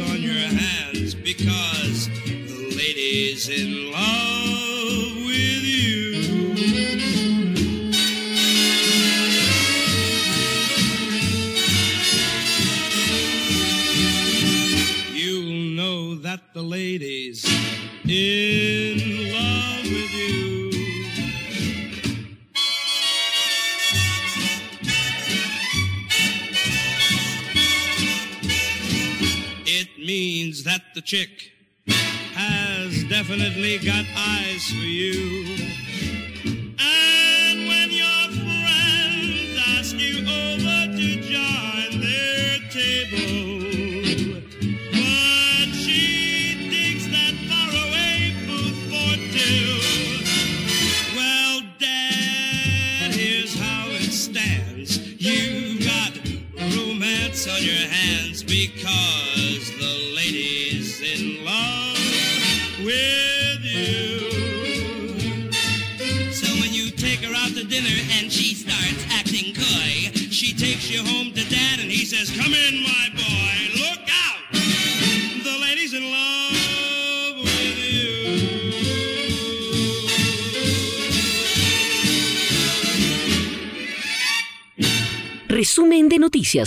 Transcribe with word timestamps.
on 0.00 0.20
your 0.20 0.34
hands 0.34 1.14
because 1.14 2.08
the 2.08 2.74
ladies 2.76 3.48
in 3.48 3.92
love. 3.92 4.13
De 33.82 34.03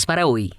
para 0.06 0.28
hoy. 0.28 0.53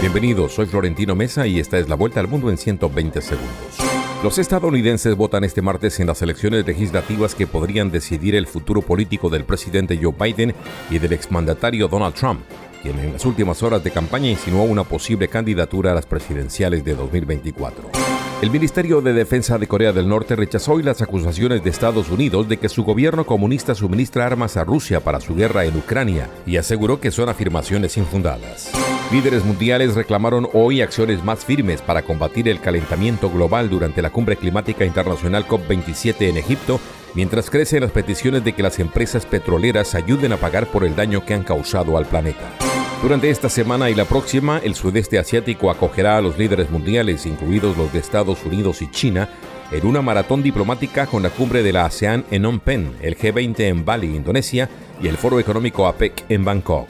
Bienvenidos, 0.00 0.52
soy 0.54 0.66
Florentino 0.66 1.16
Mesa 1.16 1.48
y 1.48 1.58
esta 1.58 1.78
es 1.78 1.88
la 1.88 1.96
vuelta 1.96 2.20
al 2.20 2.28
mundo 2.28 2.48
en 2.48 2.56
120 2.56 3.20
segundos. 3.20 3.76
Los 4.22 4.38
estadounidenses 4.38 5.16
votan 5.16 5.42
este 5.42 5.62
martes 5.62 5.98
en 5.98 6.06
las 6.06 6.22
elecciones 6.22 6.64
legislativas 6.64 7.34
que 7.34 7.48
podrían 7.48 7.90
decidir 7.90 8.36
el 8.36 8.46
futuro 8.46 8.82
político 8.82 9.28
del 9.30 9.44
presidente 9.44 9.98
Joe 10.00 10.14
Biden 10.16 10.54
y 10.90 11.00
del 11.00 11.12
exmandatario 11.12 11.88
Donald 11.88 12.14
Trump, 12.14 12.40
quien 12.82 13.00
en 13.00 13.14
las 13.14 13.24
últimas 13.26 13.64
horas 13.64 13.82
de 13.82 13.90
campaña 13.90 14.30
insinuó 14.30 14.62
una 14.62 14.84
posible 14.84 15.26
candidatura 15.26 15.90
a 15.90 15.94
las 15.96 16.06
presidenciales 16.06 16.84
de 16.84 16.94
2024. 16.94 18.07
El 18.40 18.52
Ministerio 18.52 19.00
de 19.00 19.12
Defensa 19.12 19.58
de 19.58 19.66
Corea 19.66 19.92
del 19.92 20.08
Norte 20.08 20.36
rechazó 20.36 20.74
hoy 20.74 20.84
las 20.84 21.02
acusaciones 21.02 21.64
de 21.64 21.70
Estados 21.70 22.08
Unidos 22.08 22.48
de 22.48 22.56
que 22.56 22.68
su 22.68 22.84
gobierno 22.84 23.26
comunista 23.26 23.74
suministra 23.74 24.26
armas 24.26 24.56
a 24.56 24.62
Rusia 24.62 25.00
para 25.00 25.20
su 25.20 25.34
guerra 25.34 25.64
en 25.64 25.76
Ucrania 25.76 26.30
y 26.46 26.56
aseguró 26.56 27.00
que 27.00 27.10
son 27.10 27.28
afirmaciones 27.28 27.96
infundadas. 27.96 28.70
Líderes 29.10 29.44
mundiales 29.44 29.96
reclamaron 29.96 30.48
hoy 30.52 30.82
acciones 30.82 31.24
más 31.24 31.44
firmes 31.44 31.82
para 31.82 32.02
combatir 32.02 32.48
el 32.48 32.60
calentamiento 32.60 33.28
global 33.28 33.70
durante 33.70 34.02
la 34.02 34.10
cumbre 34.10 34.36
climática 34.36 34.84
internacional 34.84 35.44
COP27 35.44 36.28
en 36.28 36.36
Egipto, 36.36 36.78
mientras 37.14 37.50
crecen 37.50 37.80
las 37.80 37.90
peticiones 37.90 38.44
de 38.44 38.52
que 38.52 38.62
las 38.62 38.78
empresas 38.78 39.26
petroleras 39.26 39.96
ayuden 39.96 40.32
a 40.32 40.36
pagar 40.36 40.68
por 40.68 40.84
el 40.84 40.94
daño 40.94 41.24
que 41.24 41.34
han 41.34 41.42
causado 41.42 41.98
al 41.98 42.06
planeta. 42.06 42.56
Durante 43.02 43.30
esta 43.30 43.48
semana 43.48 43.90
y 43.90 43.94
la 43.94 44.06
próxima, 44.06 44.58
el 44.58 44.74
sudeste 44.74 45.20
asiático 45.20 45.70
acogerá 45.70 46.16
a 46.16 46.20
los 46.20 46.36
líderes 46.36 46.68
mundiales, 46.68 47.26
incluidos 47.26 47.76
los 47.76 47.92
de 47.92 48.00
Estados 48.00 48.44
Unidos 48.44 48.82
y 48.82 48.90
China, 48.90 49.28
en 49.70 49.86
una 49.86 50.02
maratón 50.02 50.42
diplomática 50.42 51.06
con 51.06 51.22
la 51.22 51.30
cumbre 51.30 51.62
de 51.62 51.72
la 51.72 51.84
ASEAN 51.84 52.24
en 52.32 52.42
Phnom 52.42 52.58
Penh, 52.58 52.96
el 53.00 53.16
G20 53.16 53.60
en 53.60 53.84
Bali, 53.84 54.16
Indonesia, 54.16 54.68
y 55.00 55.06
el 55.06 55.16
Foro 55.16 55.38
Económico 55.38 55.86
APEC 55.86 56.24
en 56.28 56.44
Bangkok. 56.44 56.88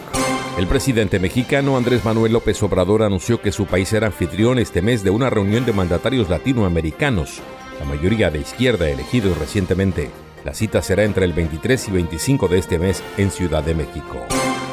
El 0.58 0.66
presidente 0.66 1.20
mexicano 1.20 1.76
Andrés 1.76 2.02
Manuel 2.06 2.32
López 2.32 2.62
Obrador 2.62 3.02
anunció 3.02 3.42
que 3.42 3.52
su 3.52 3.66
país 3.66 3.90
será 3.90 4.06
anfitrión 4.06 4.58
este 4.58 4.80
mes 4.80 5.04
de 5.04 5.10
una 5.10 5.28
reunión 5.28 5.66
de 5.66 5.74
mandatarios 5.74 6.30
latinoamericanos, 6.30 7.40
la 7.78 7.84
mayoría 7.84 8.30
de 8.30 8.40
izquierda 8.40 8.88
elegidos 8.88 9.36
recientemente. 9.36 10.10
La 10.44 10.54
cita 10.54 10.82
será 10.82 11.04
entre 11.04 11.24
el 11.24 11.32
23 11.32 11.88
y 11.88 11.90
25 11.90 12.48
de 12.48 12.58
este 12.58 12.78
mes 12.78 13.02
en 13.16 13.30
Ciudad 13.30 13.62
de 13.62 13.74
México. 13.74 14.18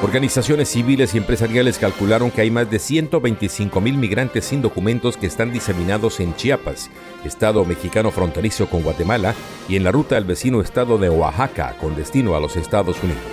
Organizaciones 0.01 0.69
civiles 0.69 1.15
y 1.15 1.17
empresariales 1.17 1.79
calcularon 1.79 2.29
que 2.29 2.41
hay 2.41 2.51
más 2.51 2.69
de 2.69 2.79
125 2.79 3.81
mil 3.81 3.97
migrantes 3.97 4.45
sin 4.45 4.61
documentos 4.61 5.17
que 5.17 5.25
están 5.25 5.51
diseminados 5.51 6.19
en 6.19 6.35
Chiapas, 6.35 6.91
estado 7.23 7.65
mexicano 7.65 8.11
fronterizo 8.11 8.67
con 8.69 8.83
Guatemala, 8.83 9.33
y 9.67 9.77
en 9.77 9.83
la 9.83 9.91
ruta 9.91 10.17
al 10.17 10.25
vecino 10.25 10.61
estado 10.61 10.97
de 10.97 11.09
Oaxaca, 11.09 11.75
con 11.79 11.95
destino 11.95 12.35
a 12.35 12.39
los 12.39 12.55
Estados 12.55 13.01
Unidos. 13.01 13.23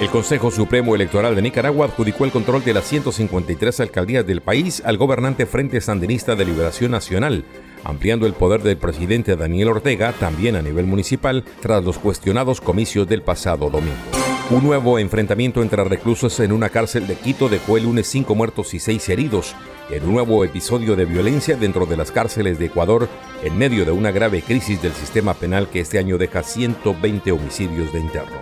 El 0.00 0.08
Consejo 0.08 0.50
Supremo 0.50 0.94
Electoral 0.94 1.36
de 1.36 1.42
Nicaragua 1.42 1.84
adjudicó 1.84 2.24
el 2.24 2.32
control 2.32 2.64
de 2.64 2.72
las 2.72 2.88
153 2.88 3.80
alcaldías 3.80 4.26
del 4.26 4.40
país 4.40 4.82
al 4.84 4.96
gobernante 4.96 5.44
Frente 5.44 5.82
Sandinista 5.82 6.34
de 6.34 6.46
Liberación 6.46 6.92
Nacional, 6.92 7.44
ampliando 7.84 8.26
el 8.26 8.34
poder 8.34 8.62
del 8.62 8.76
presidente 8.76 9.36
Daniel 9.36 9.68
Ortega 9.68 10.12
también 10.12 10.56
a 10.56 10.62
nivel 10.62 10.86
municipal 10.86 11.44
tras 11.60 11.84
los 11.84 11.98
cuestionados 11.98 12.60
comicios 12.60 13.08
del 13.08 13.22
pasado 13.22 13.70
domingo. 13.70 13.96
Un 14.50 14.64
nuevo 14.64 14.98
enfrentamiento 14.98 15.62
entre 15.62 15.84
reclusos 15.84 16.40
en 16.40 16.50
una 16.50 16.70
cárcel 16.70 17.06
de 17.06 17.14
Quito 17.14 17.48
dejó 17.48 17.76
el 17.76 17.84
lunes 17.84 18.08
cinco 18.08 18.34
muertos 18.34 18.74
y 18.74 18.80
seis 18.80 19.08
heridos, 19.08 19.54
en 19.90 20.02
un 20.04 20.14
nuevo 20.14 20.44
episodio 20.44 20.96
de 20.96 21.04
violencia 21.04 21.56
dentro 21.56 21.86
de 21.86 21.96
las 21.96 22.10
cárceles 22.10 22.58
de 22.58 22.66
Ecuador, 22.66 23.08
en 23.44 23.56
medio 23.56 23.84
de 23.84 23.92
una 23.92 24.10
grave 24.10 24.42
crisis 24.42 24.82
del 24.82 24.92
sistema 24.92 25.34
penal 25.34 25.68
que 25.68 25.78
este 25.78 25.98
año 25.98 26.18
deja 26.18 26.42
120 26.42 27.30
homicidios 27.30 27.92
de 27.92 28.00
internos. 28.00 28.40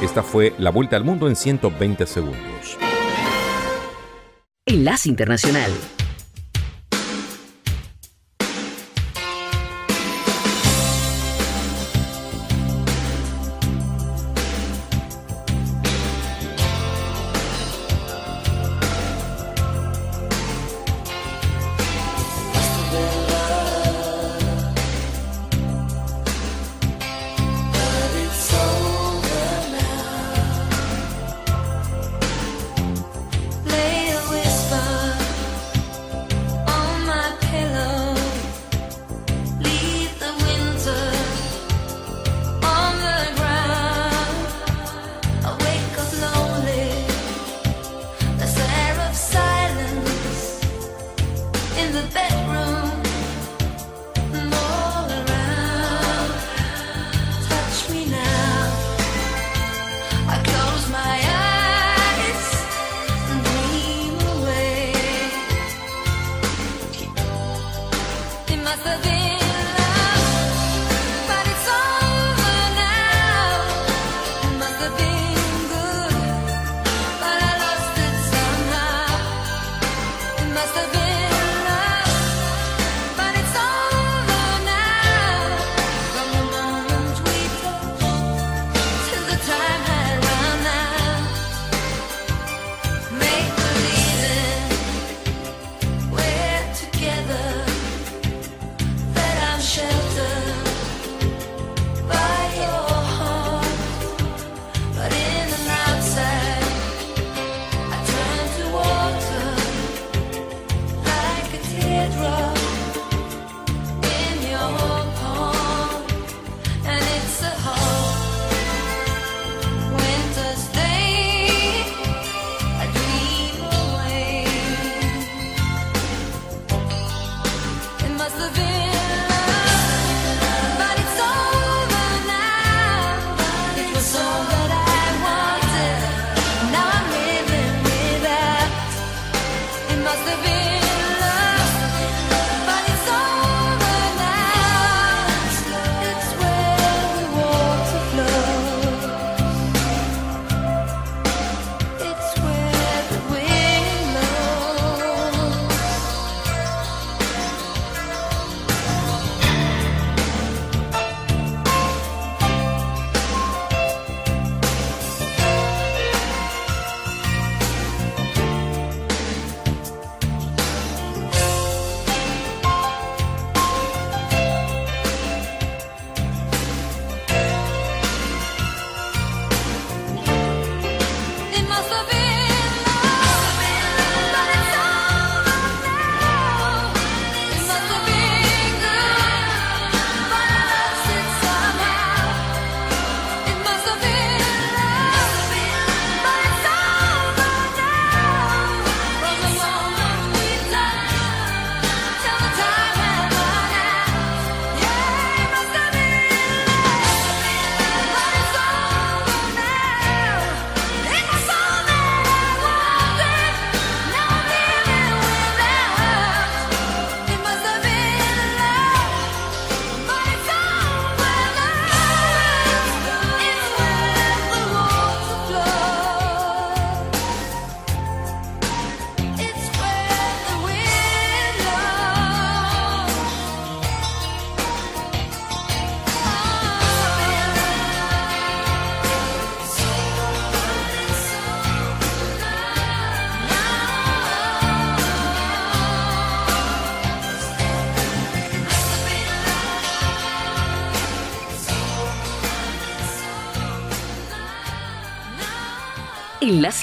Esta 0.00 0.22
fue 0.22 0.54
la 0.58 0.70
vuelta 0.70 0.96
al 0.96 1.04
mundo 1.04 1.28
en 1.28 1.36
120 1.36 2.06
segundos. 2.06 2.78
Enlace 4.64 5.10
Internacional. 5.10 5.70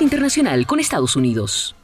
Internacional 0.02 0.66
con 0.66 0.80
Estados 0.80 1.16
Unidos. 1.16 1.76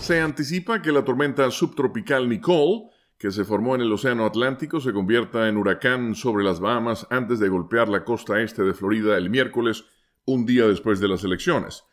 Se 0.00 0.20
anticipa 0.20 0.82
que 0.82 0.92
la 0.92 1.04
tormenta 1.04 1.50
subtropical 1.50 2.28
Nicole, 2.28 2.90
que 3.18 3.30
se 3.30 3.44
formó 3.44 3.74
en 3.74 3.82
el 3.82 3.92
Océano 3.92 4.24
Atlántico, 4.26 4.80
se 4.80 4.92
convierta 4.92 5.48
en 5.48 5.56
huracán 5.56 6.14
sobre 6.14 6.42
las 6.42 6.58
Bahamas 6.58 7.06
antes 7.10 7.38
de 7.38 7.48
golpear 7.48 7.88
la 7.88 8.04
costa 8.04 8.40
este 8.40 8.62
de 8.62 8.74
Florida 8.74 9.16
el 9.16 9.30
miércoles, 9.30 9.84
un 10.24 10.46
día 10.46 10.66
después 10.66 11.00
de 11.00 11.08
las 11.08 11.22
elecciones. 11.22 11.84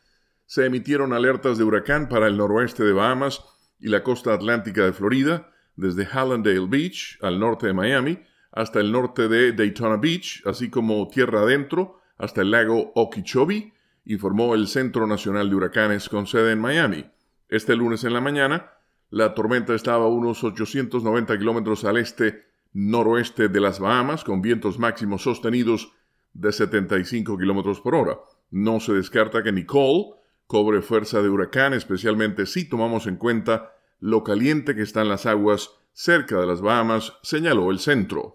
Se 0.46 0.65
emitieron 0.65 1.13
alertas 1.13 1.57
de 1.57 1.63
huracán 1.63 2.07
para 2.07 2.27
el 2.27 2.38
noroeste 2.38 2.84
de 2.84 2.93
Bahamas 2.93 3.43
y 3.79 3.89
la 3.89 4.03
costa 4.03 4.34
atlántica 4.34 4.86
de 4.86 4.93
Florida, 4.93 5.51
desde 5.75 6.05
Hallandale 6.05 6.67
Beach, 6.67 7.19
al 7.22 7.39
norte 7.39 7.67
de 7.67 7.74
Miami, 7.74 8.19
hasta 8.51 8.79
el 8.79 8.91
norte 8.91 9.27
de 9.27 9.51
Daytona 9.51 9.98
Beach, 9.98 10.41
así 10.46 10.69
como 10.69 11.07
tierra 11.10 11.41
adentro, 11.41 12.00
hasta 12.17 12.41
el 12.41 12.51
lago 12.51 12.91
Okeechobee, 12.96 13.74
informó 14.08 14.56
el 14.56 14.68
Centro 14.68 15.06
Nacional 15.06 15.50
de 15.50 15.56
Huracanes 15.56 16.10
con 16.10 16.28
sede 16.28 16.54
en 16.54 16.60
Miami. 16.60 17.06
Este 17.50 17.76
lunes 17.76 18.04
en 18.04 18.14
la 18.14 18.22
mañana, 18.22 18.72
la 19.10 19.34
tormenta 19.34 19.76
estaba 19.76 20.06
a 20.06 20.10
unos 20.10 20.44
890 20.44 21.38
kilómetros 21.38 21.84
al 21.84 21.98
este 21.98 22.46
noroeste 22.74 23.50
de 23.50 23.60
las 23.60 23.80
Bahamas, 23.80 24.24
con 24.24 24.42
vientos 24.42 24.80
máximos 24.80 25.24
sostenidos 25.24 25.92
de 26.34 26.52
75 26.52 27.38
kilómetros 27.38 27.82
por 27.82 27.96
hora. 27.96 28.18
No 28.50 28.80
se 28.80 28.94
descarta 28.94 29.44
que 29.44 29.52
Nicole 29.52 30.16
cobre 30.46 30.82
fuerza 30.82 31.22
de 31.22 31.30
huracán, 31.30 31.74
especialmente 31.74 32.46
si 32.46 32.68
tomamos 32.70 33.08
en 33.08 33.18
cuenta 33.18 33.74
lo 34.00 34.24
caliente 34.24 34.76
que 34.76 34.84
están 34.84 35.10
las 35.10 35.26
aguas 35.26 35.72
cerca 35.92 36.40
de 36.40 36.46
las 36.46 36.62
Bahamas, 36.62 37.14
señaló 37.24 37.72
el 37.72 37.80
centro. 37.80 38.34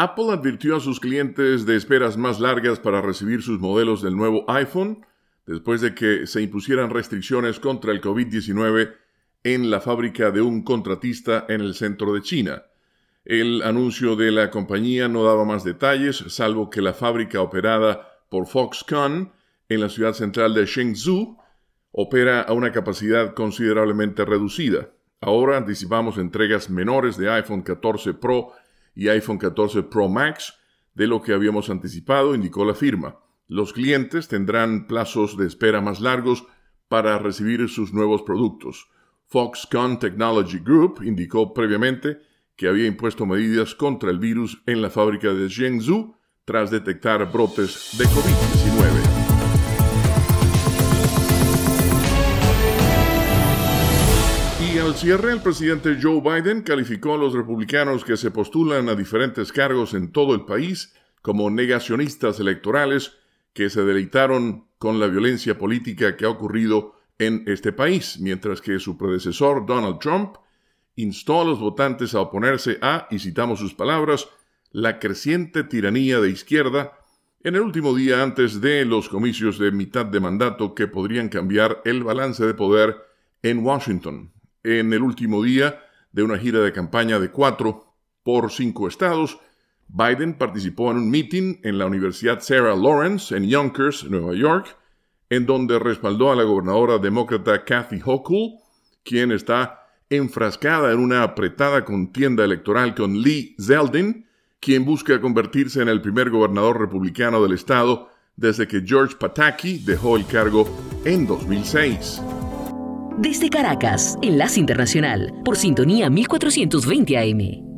Apple 0.00 0.30
advirtió 0.30 0.76
a 0.76 0.80
sus 0.80 1.00
clientes 1.00 1.66
de 1.66 1.74
esperas 1.74 2.16
más 2.16 2.38
largas 2.38 2.78
para 2.78 3.02
recibir 3.02 3.42
sus 3.42 3.58
modelos 3.58 4.00
del 4.00 4.16
nuevo 4.16 4.44
iPhone 4.46 5.04
después 5.44 5.80
de 5.80 5.92
que 5.92 6.28
se 6.28 6.40
impusieran 6.40 6.90
restricciones 6.90 7.58
contra 7.58 7.90
el 7.90 8.00
COVID-19 8.00 8.94
en 9.42 9.70
la 9.72 9.80
fábrica 9.80 10.30
de 10.30 10.40
un 10.40 10.62
contratista 10.62 11.46
en 11.48 11.62
el 11.62 11.74
centro 11.74 12.14
de 12.14 12.22
China. 12.22 12.62
El 13.24 13.60
anuncio 13.62 14.14
de 14.14 14.30
la 14.30 14.50
compañía 14.50 15.08
no 15.08 15.24
daba 15.24 15.44
más 15.44 15.64
detalles, 15.64 16.22
salvo 16.28 16.70
que 16.70 16.80
la 16.80 16.94
fábrica 16.94 17.40
operada 17.40 18.20
por 18.28 18.46
Foxconn 18.46 19.32
en 19.68 19.80
la 19.80 19.88
ciudad 19.88 20.12
central 20.12 20.54
de 20.54 20.64
Shenzhou 20.64 21.38
opera 21.90 22.42
a 22.42 22.52
una 22.52 22.70
capacidad 22.70 23.34
considerablemente 23.34 24.24
reducida. 24.24 24.90
Ahora 25.20 25.56
anticipamos 25.56 26.18
entregas 26.18 26.70
menores 26.70 27.16
de 27.16 27.30
iPhone 27.32 27.62
14 27.62 28.14
Pro 28.14 28.52
y 28.98 29.08
iPhone 29.10 29.38
14 29.38 29.84
Pro 29.84 30.08
Max 30.08 30.54
de 30.92 31.06
lo 31.06 31.22
que 31.22 31.32
habíamos 31.32 31.70
anticipado, 31.70 32.34
indicó 32.34 32.64
la 32.64 32.74
firma. 32.74 33.20
Los 33.46 33.72
clientes 33.72 34.26
tendrán 34.26 34.88
plazos 34.88 35.36
de 35.36 35.46
espera 35.46 35.80
más 35.80 36.00
largos 36.00 36.44
para 36.88 37.16
recibir 37.20 37.68
sus 37.68 37.92
nuevos 37.92 38.22
productos. 38.22 38.88
Foxconn 39.26 40.00
Technology 40.00 40.58
Group 40.58 41.00
indicó 41.04 41.54
previamente 41.54 42.18
que 42.56 42.66
había 42.66 42.88
impuesto 42.88 43.24
medidas 43.24 43.76
contra 43.76 44.10
el 44.10 44.18
virus 44.18 44.60
en 44.66 44.82
la 44.82 44.90
fábrica 44.90 45.32
de 45.32 45.48
Zhengzhou 45.48 46.16
tras 46.44 46.72
detectar 46.72 47.30
brotes 47.30 47.96
de 47.96 48.04
COVID-19. 48.04 49.27
Al 54.88 54.94
cierre, 54.94 55.32
el 55.32 55.42
presidente 55.42 55.98
Joe 56.00 56.22
Biden 56.22 56.62
calificó 56.62 57.12
a 57.12 57.18
los 57.18 57.34
republicanos 57.34 58.06
que 58.06 58.16
se 58.16 58.30
postulan 58.30 58.88
a 58.88 58.94
diferentes 58.94 59.52
cargos 59.52 59.92
en 59.92 60.12
todo 60.12 60.34
el 60.34 60.46
país 60.46 60.94
como 61.20 61.50
negacionistas 61.50 62.40
electorales 62.40 63.12
que 63.52 63.68
se 63.68 63.84
deleitaron 63.84 64.66
con 64.78 64.98
la 64.98 65.08
violencia 65.08 65.58
política 65.58 66.16
que 66.16 66.24
ha 66.24 66.30
ocurrido 66.30 66.94
en 67.18 67.44
este 67.46 67.70
país, 67.70 68.18
mientras 68.18 68.62
que 68.62 68.78
su 68.78 68.96
predecesor 68.96 69.66
Donald 69.66 69.98
Trump 69.98 70.36
instó 70.96 71.42
a 71.42 71.44
los 71.44 71.60
votantes 71.60 72.14
a 72.14 72.22
oponerse 72.22 72.78
a, 72.80 73.08
y 73.10 73.18
citamos 73.18 73.58
sus 73.58 73.74
palabras, 73.74 74.26
la 74.70 74.98
creciente 74.98 75.64
tiranía 75.64 76.18
de 76.18 76.30
izquierda 76.30 76.98
en 77.44 77.56
el 77.56 77.60
último 77.60 77.94
día 77.94 78.22
antes 78.22 78.62
de 78.62 78.86
los 78.86 79.10
comicios 79.10 79.58
de 79.58 79.70
mitad 79.70 80.06
de 80.06 80.20
mandato 80.20 80.74
que 80.74 80.88
podrían 80.88 81.28
cambiar 81.28 81.82
el 81.84 82.04
balance 82.04 82.46
de 82.46 82.54
poder 82.54 82.96
en 83.42 83.58
Washington. 83.58 84.32
En 84.68 84.92
el 84.92 85.00
último 85.00 85.42
día 85.42 85.82
de 86.12 86.22
una 86.22 86.36
gira 86.36 86.60
de 86.60 86.74
campaña 86.74 87.18
de 87.18 87.30
cuatro 87.30 87.94
por 88.22 88.52
cinco 88.52 88.86
estados, 88.86 89.38
Biden 89.88 90.34
participó 90.34 90.90
en 90.90 90.98
un 90.98 91.10
meeting 91.10 91.56
en 91.62 91.78
la 91.78 91.86
Universidad 91.86 92.40
Sarah 92.42 92.76
Lawrence 92.76 93.34
en 93.34 93.48
Yonkers, 93.48 94.04
Nueva 94.10 94.34
York, 94.34 94.76
en 95.30 95.46
donde 95.46 95.78
respaldó 95.78 96.30
a 96.30 96.36
la 96.36 96.42
gobernadora 96.42 96.98
demócrata 96.98 97.64
Kathy 97.64 98.02
Hochul, 98.04 98.58
quien 99.04 99.32
está 99.32 99.86
enfrascada 100.10 100.92
en 100.92 100.98
una 100.98 101.22
apretada 101.22 101.86
contienda 101.86 102.44
electoral 102.44 102.94
con 102.94 103.22
Lee 103.22 103.56
Zeldin, 103.58 104.26
quien 104.60 104.84
busca 104.84 105.18
convertirse 105.18 105.80
en 105.80 105.88
el 105.88 106.02
primer 106.02 106.28
gobernador 106.28 106.78
republicano 106.78 107.42
del 107.42 107.52
estado 107.52 108.10
desde 108.36 108.68
que 108.68 108.82
George 108.84 109.16
Pataki 109.18 109.78
dejó 109.78 110.18
el 110.18 110.26
cargo 110.26 110.68
en 111.06 111.26
2006. 111.26 112.20
Desde 113.20 113.50
Caracas, 113.50 114.16
Enlace 114.22 114.60
Internacional, 114.60 115.32
por 115.44 115.56
sintonía 115.56 116.08
1420 116.08 117.16
AM. 117.18 117.68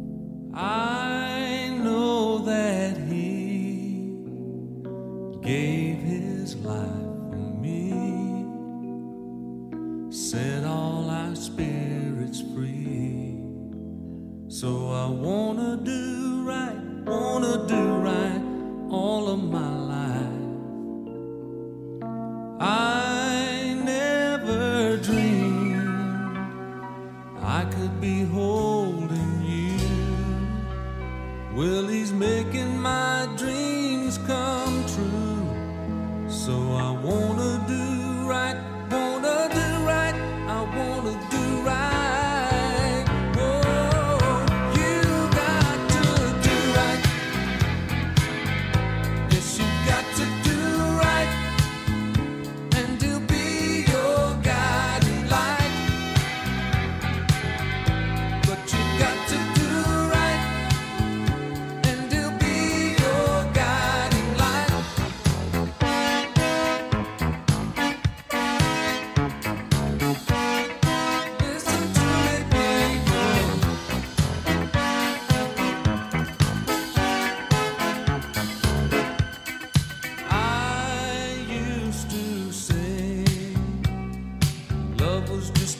set 10.13 10.65
all 10.65 11.09
our 11.11 11.35
spirits 11.35 12.43
free. 12.55 13.39
So 14.49 14.91
I 14.91 15.07
wanna 15.09 15.77
do 15.83 16.45
right, 16.45 16.79
wanna 17.05 17.67
do 17.67 17.83
right 18.11 18.43
all 18.91 19.29
of 19.29 19.41
my 19.43 19.75
life. 19.95 20.41
I 22.61 23.20
just 85.55 85.80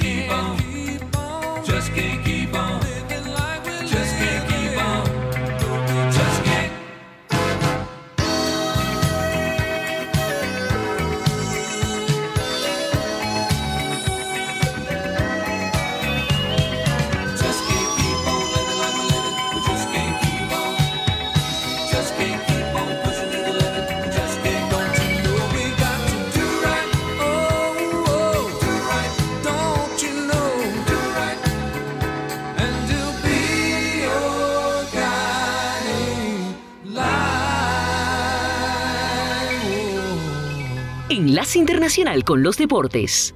Internacional 41.55 42.23
con 42.23 42.43
los 42.43 42.57
Deportes. 42.57 43.33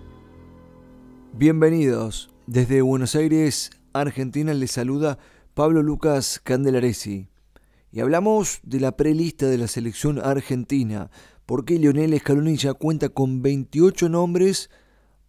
Bienvenidos. 1.33 2.29
Desde 2.45 2.83
Buenos 2.83 3.15
Aires, 3.15 3.71
Argentina, 3.93 4.53
les 4.53 4.71
saluda 4.71 5.17
Pablo 5.55 5.81
Lucas 5.81 6.39
Candelaresi. 6.43 7.29
Y 7.91 8.01
hablamos 8.01 8.59
de 8.61 8.79
la 8.79 8.95
prelista 8.95 9.47
de 9.47 9.57
la 9.57 9.67
selección 9.67 10.19
argentina, 10.19 11.09
porque 11.47 11.79
Lionel 11.79 12.17
Scaloni 12.19 12.57
ya 12.57 12.75
cuenta 12.75 13.09
con 13.09 13.41
28 13.41 14.07
nombres 14.07 14.69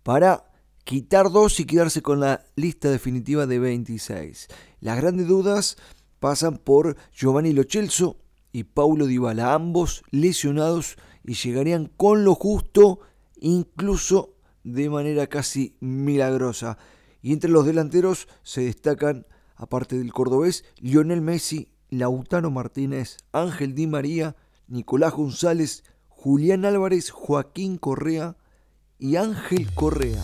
para 0.03 0.53
quitar 0.85 1.31
dos 1.31 1.59
y 1.61 1.65
quedarse 1.65 2.03
con 2.03 2.21
la 2.21 2.45
lista 2.57 2.91
definitiva 2.91 3.47
de 3.47 3.59
26. 3.59 4.49
Las 4.81 4.99
grandes 4.99 5.27
dudas 5.27 5.79
pasan 6.21 6.59
por 6.59 6.97
Giovanni 7.11 7.55
Lochelso 7.55 8.19
y 8.53 8.65
Paulo 8.65 9.07
Dybala, 9.07 9.55
ambos 9.55 10.03
lesionados 10.11 10.99
y 11.27 11.35
llegarían 11.35 11.91
con 11.97 12.25
lo 12.25 12.35
justo, 12.35 13.01
incluso 13.39 14.35
de 14.65 14.89
manera 14.89 15.27
casi 15.27 15.77
milagrosa. 15.81 16.79
Y 17.21 17.33
entre 17.33 17.51
los 17.51 17.67
delanteros 17.67 18.29
se 18.43 18.63
destacan, 18.63 19.27
aparte 19.57 19.99
del 19.99 20.13
cordobés, 20.13 20.65
Lionel 20.79 21.21
Messi, 21.21 21.69
Lautaro 21.91 22.51
Martínez, 22.51 23.19
Ángel 23.33 23.75
Di 23.75 23.87
María, 23.87 24.37
Nicolás 24.69 25.15
González, 25.15 25.85
Julián 26.09 26.65
Álvarez, 26.65 27.11
Joaquín 27.11 27.77
Correa 27.77 28.37
y 28.99 29.17
Ángel 29.17 29.73
Correa. 29.75 30.23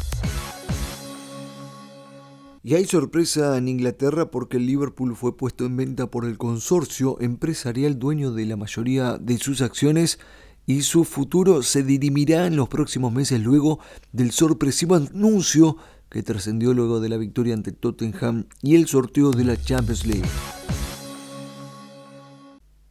Y 2.64 2.74
hay 2.74 2.84
sorpresa 2.84 3.58
en 3.58 3.66
Inglaterra 3.66 4.30
porque 4.30 4.56
el 4.56 4.66
Liverpool 4.66 5.16
fue 5.16 5.36
puesto 5.36 5.66
en 5.66 5.76
venta 5.76 6.06
por 6.08 6.24
el 6.24 6.38
consorcio 6.38 7.20
empresarial 7.20 7.98
dueño 7.98 8.32
de 8.32 8.46
la 8.46 8.56
mayoría 8.56 9.18
de 9.18 9.38
sus 9.38 9.62
acciones 9.62 10.20
y 10.66 10.82
su 10.82 11.04
futuro 11.04 11.62
se 11.62 11.82
dirimirá 11.82 12.46
en 12.46 12.56
los 12.56 12.68
próximos 12.68 13.12
meses 13.12 13.40
luego 13.40 13.80
del 14.12 14.30
sorpresivo 14.30 14.94
anuncio 14.94 15.76
que 16.08 16.22
trascendió 16.22 16.74
luego 16.74 17.00
de 17.00 17.08
la 17.08 17.16
victoria 17.16 17.54
ante 17.54 17.72
Tottenham 17.72 18.44
y 18.60 18.76
el 18.76 18.86
sorteo 18.86 19.30
de 19.30 19.44
la 19.44 19.56
Champions 19.56 20.06
League. 20.06 20.28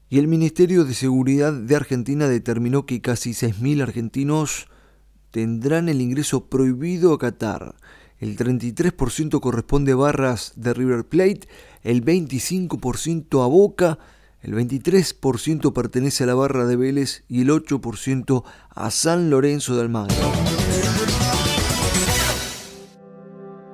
Y 0.10 0.18
el 0.18 0.28
Ministerio 0.28 0.84
de 0.84 0.94
Seguridad 0.94 1.54
de 1.54 1.76
Argentina 1.76 2.28
determinó 2.28 2.86
que 2.86 3.00
casi 3.00 3.32
6.000 3.32 3.82
argentinos 3.82 4.68
tendrán 5.30 5.88
el 5.88 6.02
ingreso 6.02 6.50
prohibido 6.50 7.14
a 7.14 7.18
Qatar. 7.18 7.76
El 8.20 8.38
33% 8.38 9.40
corresponde 9.40 9.94
a 9.94 9.96
barras 9.96 10.54
de 10.58 10.74
River 10.74 11.06
Plate, 11.06 11.48
el 11.82 12.04
25% 12.04 13.44
a 13.44 13.48
Boca, 13.48 14.00
el 14.42 14.54
23% 14.54 15.74
pertenece 15.74 16.24
a 16.24 16.28
la 16.28 16.34
barra 16.34 16.66
de 16.66 16.76
Vélez 16.76 17.24
y 17.28 17.42
el 17.42 17.50
8% 17.50 18.44
a 18.74 18.92
San 18.92 19.30
Lorenzo 19.30 19.76
de 19.76 19.82
Almagro. 19.82 20.16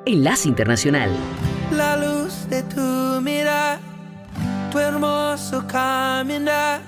Enlace 0.06 0.48
Internacional. 0.48 1.10
La 1.72 1.98
luz 1.98 2.48
de 2.50 2.64
tu 2.64 3.22
mirar, 3.22 3.80
tu 4.72 4.80
hermoso 4.80 5.66
caminar, 5.68 6.82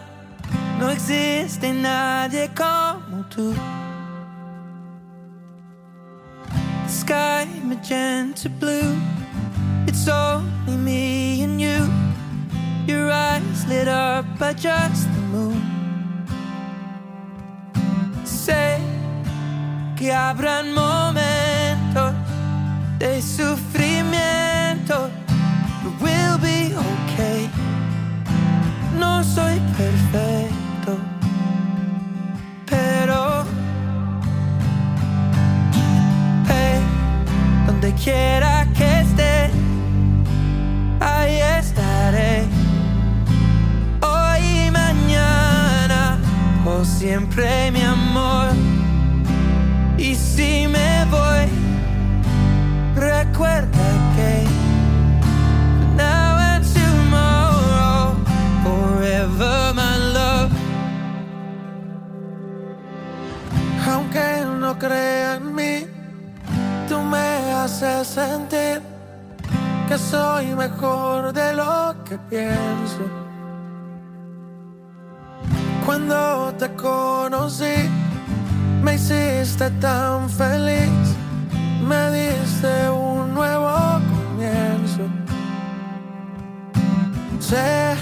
no 0.79 0.89
existe 0.89 1.73
nadie 1.73 2.49
como 2.55 3.25
tú. 3.25 3.53
Sky 6.87 7.45
magenta 7.63 8.49
blue, 8.59 8.95
it's 9.85 10.07
only 10.07 10.77
me 10.77 11.43
and 11.43 11.59
you. 11.59 12.08
Your 12.89 13.11
eyes 13.11 13.67
lit 13.67 13.87
up 13.87 14.25
by 14.39 14.53
just 14.53 15.07
the 15.13 15.21
moon. 15.31 15.61
Sé 18.23 18.79
que 19.95 20.11
habrán 20.11 20.73
momentos 20.73 22.13
de 22.97 23.21
sufrimiento, 23.21 25.11
but 25.83 25.93
we'll 26.01 26.39
be 26.39 26.73
okay. 26.73 27.47
No 28.97 29.23
soy 29.23 29.61
perfecto, 29.77 30.97
pero 32.65 33.45
hey, 36.47 36.81
donde 37.67 37.93
quiera 37.93 38.65
que 38.73 38.98
siempre 46.99 47.71
mi 47.71 47.81
amor. 47.81 48.49
Y 49.97 50.15
si 50.15 50.67
me 50.67 51.05
voy, 51.05 51.47
recuerda 52.93 53.85
que 54.15 54.43
now 55.95 56.35
and 56.51 56.65
tomorrow, 56.73 58.15
forever 58.63 59.73
my 59.73 59.97
love. 60.13 60.51
Aunque 63.87 64.45
no 64.59 64.77
crea 64.77 65.35
en 65.35 65.55
mí, 65.55 65.87
tú 66.89 66.99
me 67.01 67.53
haces 67.53 68.07
sentir 68.07 68.81
que 69.87 69.97
soy 69.97 70.53
mejor 70.53 71.31
de 71.31 71.53
lo 71.53 71.95
que 72.03 72.17
pienso. 72.29 73.28
Cuando 75.89 76.53
te 76.59 76.69
conocí, 76.75 77.89
me 78.83 78.93
hiciste 78.93 79.71
tan 79.81 80.29
feliz, 80.29 81.15
me 81.81 82.11
diste 82.11 82.91
un 82.91 83.33
nuevo 83.33 83.99
comienzo. 84.13 85.09
Sé 87.39 87.95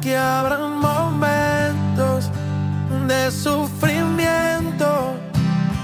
que 0.00 0.16
habrán 0.16 0.80
momentos 0.80 2.32
de 3.06 3.30
sufrimiento, 3.30 5.14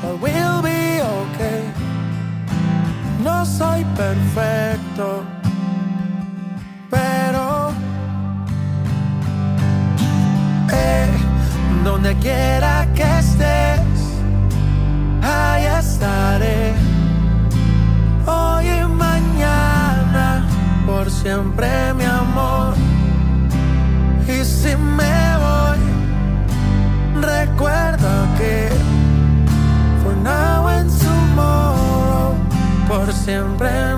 but 0.02 0.20
we'll 0.20 0.62
be 0.62 1.00
okay. 1.00 1.62
No 3.22 3.46
soy 3.46 3.84
perfecto, 3.94 5.22
pero 6.90 7.72
donde 11.84 12.14
quiera 12.16 12.88
que 12.94 13.02
estés, 13.18 13.80
ahí 15.22 15.64
estaré. 15.78 16.72
Hoy 18.26 18.68
y 18.68 18.84
mañana, 18.86 20.46
por 20.86 21.10
siempre 21.10 21.68
mi 21.94 22.04
amor. 22.04 22.74
Y 24.26 24.44
si 24.44 24.74
me 24.76 25.36
voy, 25.44 25.82
recuerda 27.20 28.14
que 28.38 28.70
for 30.02 30.16
now 30.16 30.66
and 30.68 30.90
tomorrow, 30.98 32.34
por 32.88 33.12
siempre 33.12 33.93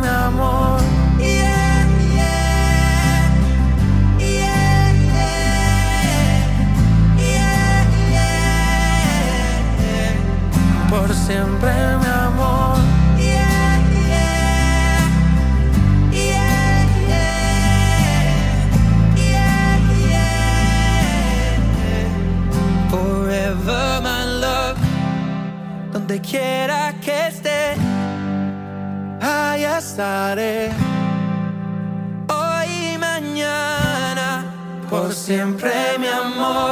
siempre, 11.27 11.73
mi 12.03 12.07
amor. 12.07 12.77
Yeah, 13.19 13.79
yeah. 14.11 15.01
Yeah, 16.13 16.87
Forever, 22.91 23.87
my 24.07 24.25
love, 24.45 24.79
donde 25.93 26.21
quiera 26.21 26.95
que 27.05 27.27
esté, 27.27 27.75
ahí 29.21 29.65
estaré. 29.65 30.71
Hoy 32.29 32.69
y 32.95 32.99
mañana, 32.99 34.29
por 34.89 35.13
siempre, 35.13 35.73
mi 35.99 36.07
amor. 36.07 36.66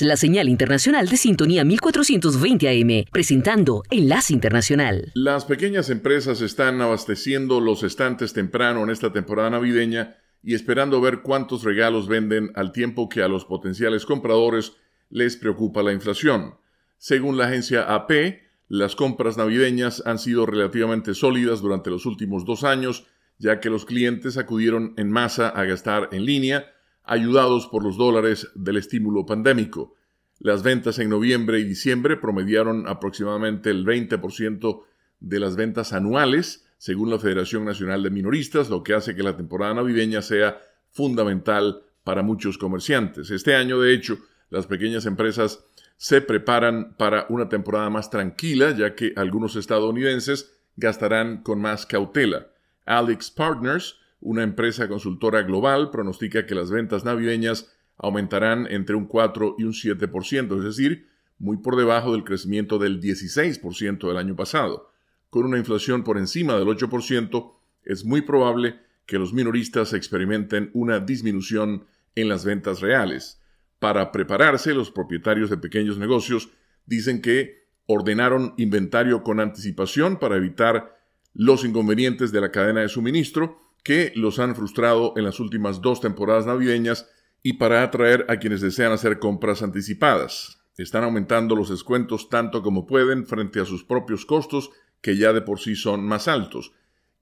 La 0.00 0.16
señal 0.16 0.48
internacional 0.48 1.08
de 1.08 1.16
sintonía 1.16 1.64
1420 1.64 2.68
AM, 2.68 3.04
presentando 3.10 3.82
Enlace 3.90 4.32
Internacional. 4.32 5.10
Las 5.16 5.44
pequeñas 5.44 5.90
empresas 5.90 6.40
están 6.40 6.80
abasteciendo 6.80 7.60
los 7.60 7.82
estantes 7.82 8.32
temprano 8.32 8.84
en 8.84 8.90
esta 8.90 9.12
temporada 9.12 9.50
navideña 9.50 10.18
y 10.40 10.54
esperando 10.54 11.00
ver 11.00 11.22
cuántos 11.22 11.64
regalos 11.64 12.06
venden 12.06 12.52
al 12.54 12.70
tiempo 12.70 13.08
que 13.08 13.24
a 13.24 13.28
los 13.28 13.44
potenciales 13.44 14.06
compradores 14.06 14.74
les 15.10 15.36
preocupa 15.36 15.82
la 15.82 15.92
inflación. 15.92 16.54
Según 16.96 17.36
la 17.36 17.46
agencia 17.46 17.92
AP, 17.92 18.38
las 18.68 18.94
compras 18.94 19.36
navideñas 19.36 20.00
han 20.06 20.20
sido 20.20 20.46
relativamente 20.46 21.12
sólidas 21.12 21.60
durante 21.60 21.90
los 21.90 22.06
últimos 22.06 22.44
dos 22.44 22.62
años, 22.62 23.08
ya 23.38 23.58
que 23.58 23.68
los 23.68 23.84
clientes 23.84 24.36
acudieron 24.36 24.94
en 24.96 25.10
masa 25.10 25.48
a 25.48 25.64
gastar 25.64 26.10
en 26.12 26.24
línea, 26.24 26.72
ayudados 27.06 27.66
por 27.68 27.82
los 27.82 27.96
dólares 27.96 28.50
del 28.54 28.76
estímulo 28.76 29.24
pandémico. 29.24 29.94
Las 30.38 30.62
ventas 30.62 30.98
en 30.98 31.08
noviembre 31.08 31.60
y 31.60 31.64
diciembre 31.64 32.16
promediaron 32.16 32.86
aproximadamente 32.88 33.70
el 33.70 33.86
20% 33.86 34.82
de 35.20 35.40
las 35.40 35.56
ventas 35.56 35.92
anuales, 35.92 36.66
según 36.78 37.10
la 37.10 37.18
Federación 37.18 37.64
Nacional 37.64 38.02
de 38.02 38.10
Minoristas, 38.10 38.68
lo 38.68 38.82
que 38.82 38.94
hace 38.94 39.14
que 39.14 39.22
la 39.22 39.36
temporada 39.36 39.74
navideña 39.74 40.20
sea 40.20 40.60
fundamental 40.90 41.82
para 42.04 42.22
muchos 42.22 42.58
comerciantes. 42.58 43.30
Este 43.30 43.54
año, 43.54 43.80
de 43.80 43.94
hecho, 43.94 44.18
las 44.50 44.66
pequeñas 44.66 45.06
empresas 45.06 45.64
se 45.96 46.20
preparan 46.20 46.94
para 46.96 47.26
una 47.30 47.48
temporada 47.48 47.88
más 47.88 48.10
tranquila, 48.10 48.72
ya 48.76 48.94
que 48.94 49.12
algunos 49.16 49.56
estadounidenses 49.56 50.52
gastarán 50.76 51.42
con 51.42 51.60
más 51.60 51.86
cautela. 51.86 52.48
Alex 52.84 53.30
Partners, 53.30 53.98
una 54.26 54.42
empresa 54.42 54.88
consultora 54.88 55.42
global, 55.42 55.92
pronostica 55.92 56.46
que 56.46 56.56
las 56.56 56.68
ventas 56.68 57.04
navideñas 57.04 57.72
aumentarán 57.96 58.66
entre 58.68 58.96
un 58.96 59.06
4 59.06 59.54
y 59.56 59.62
un 59.62 59.72
7%, 59.72 60.58
es 60.58 60.64
decir, 60.64 61.06
muy 61.38 61.58
por 61.58 61.76
debajo 61.76 62.10
del 62.10 62.24
crecimiento 62.24 62.80
del 62.80 63.00
16% 63.00 64.08
del 64.08 64.16
año 64.16 64.34
pasado. 64.34 64.90
Con 65.30 65.44
una 65.44 65.58
inflación 65.58 66.02
por 66.02 66.18
encima 66.18 66.56
del 66.58 66.66
8%, 66.66 67.52
es 67.84 68.04
muy 68.04 68.22
probable 68.22 68.80
que 69.06 69.16
los 69.16 69.32
minoristas 69.32 69.92
experimenten 69.92 70.72
una 70.74 70.98
disminución 70.98 71.86
en 72.16 72.28
las 72.28 72.44
ventas 72.44 72.80
reales. 72.80 73.40
Para 73.78 74.10
prepararse, 74.10 74.74
los 74.74 74.90
propietarios 74.90 75.50
de 75.50 75.58
pequeños 75.58 75.98
negocios 75.98 76.48
dicen 76.84 77.22
que 77.22 77.68
ordenaron 77.86 78.54
inventario 78.56 79.22
con 79.22 79.38
anticipación 79.38 80.18
para 80.18 80.34
evitar 80.34 80.98
los 81.32 81.64
inconvenientes 81.64 82.32
de 82.32 82.40
la 82.40 82.50
cadena 82.50 82.80
de 82.80 82.88
suministro 82.88 83.65
que 83.86 84.10
los 84.16 84.40
han 84.40 84.56
frustrado 84.56 85.12
en 85.14 85.22
las 85.22 85.38
últimas 85.38 85.80
dos 85.80 86.00
temporadas 86.00 86.44
navideñas 86.44 87.08
y 87.44 87.52
para 87.52 87.84
atraer 87.84 88.26
a 88.28 88.38
quienes 88.38 88.60
desean 88.60 88.90
hacer 88.90 89.20
compras 89.20 89.62
anticipadas. 89.62 90.60
Están 90.76 91.04
aumentando 91.04 91.54
los 91.54 91.70
descuentos 91.70 92.28
tanto 92.28 92.64
como 92.64 92.84
pueden 92.84 93.28
frente 93.28 93.60
a 93.60 93.64
sus 93.64 93.84
propios 93.84 94.26
costos 94.26 94.72
que 95.00 95.16
ya 95.16 95.32
de 95.32 95.40
por 95.40 95.60
sí 95.60 95.76
son 95.76 96.04
más 96.04 96.26
altos. 96.26 96.72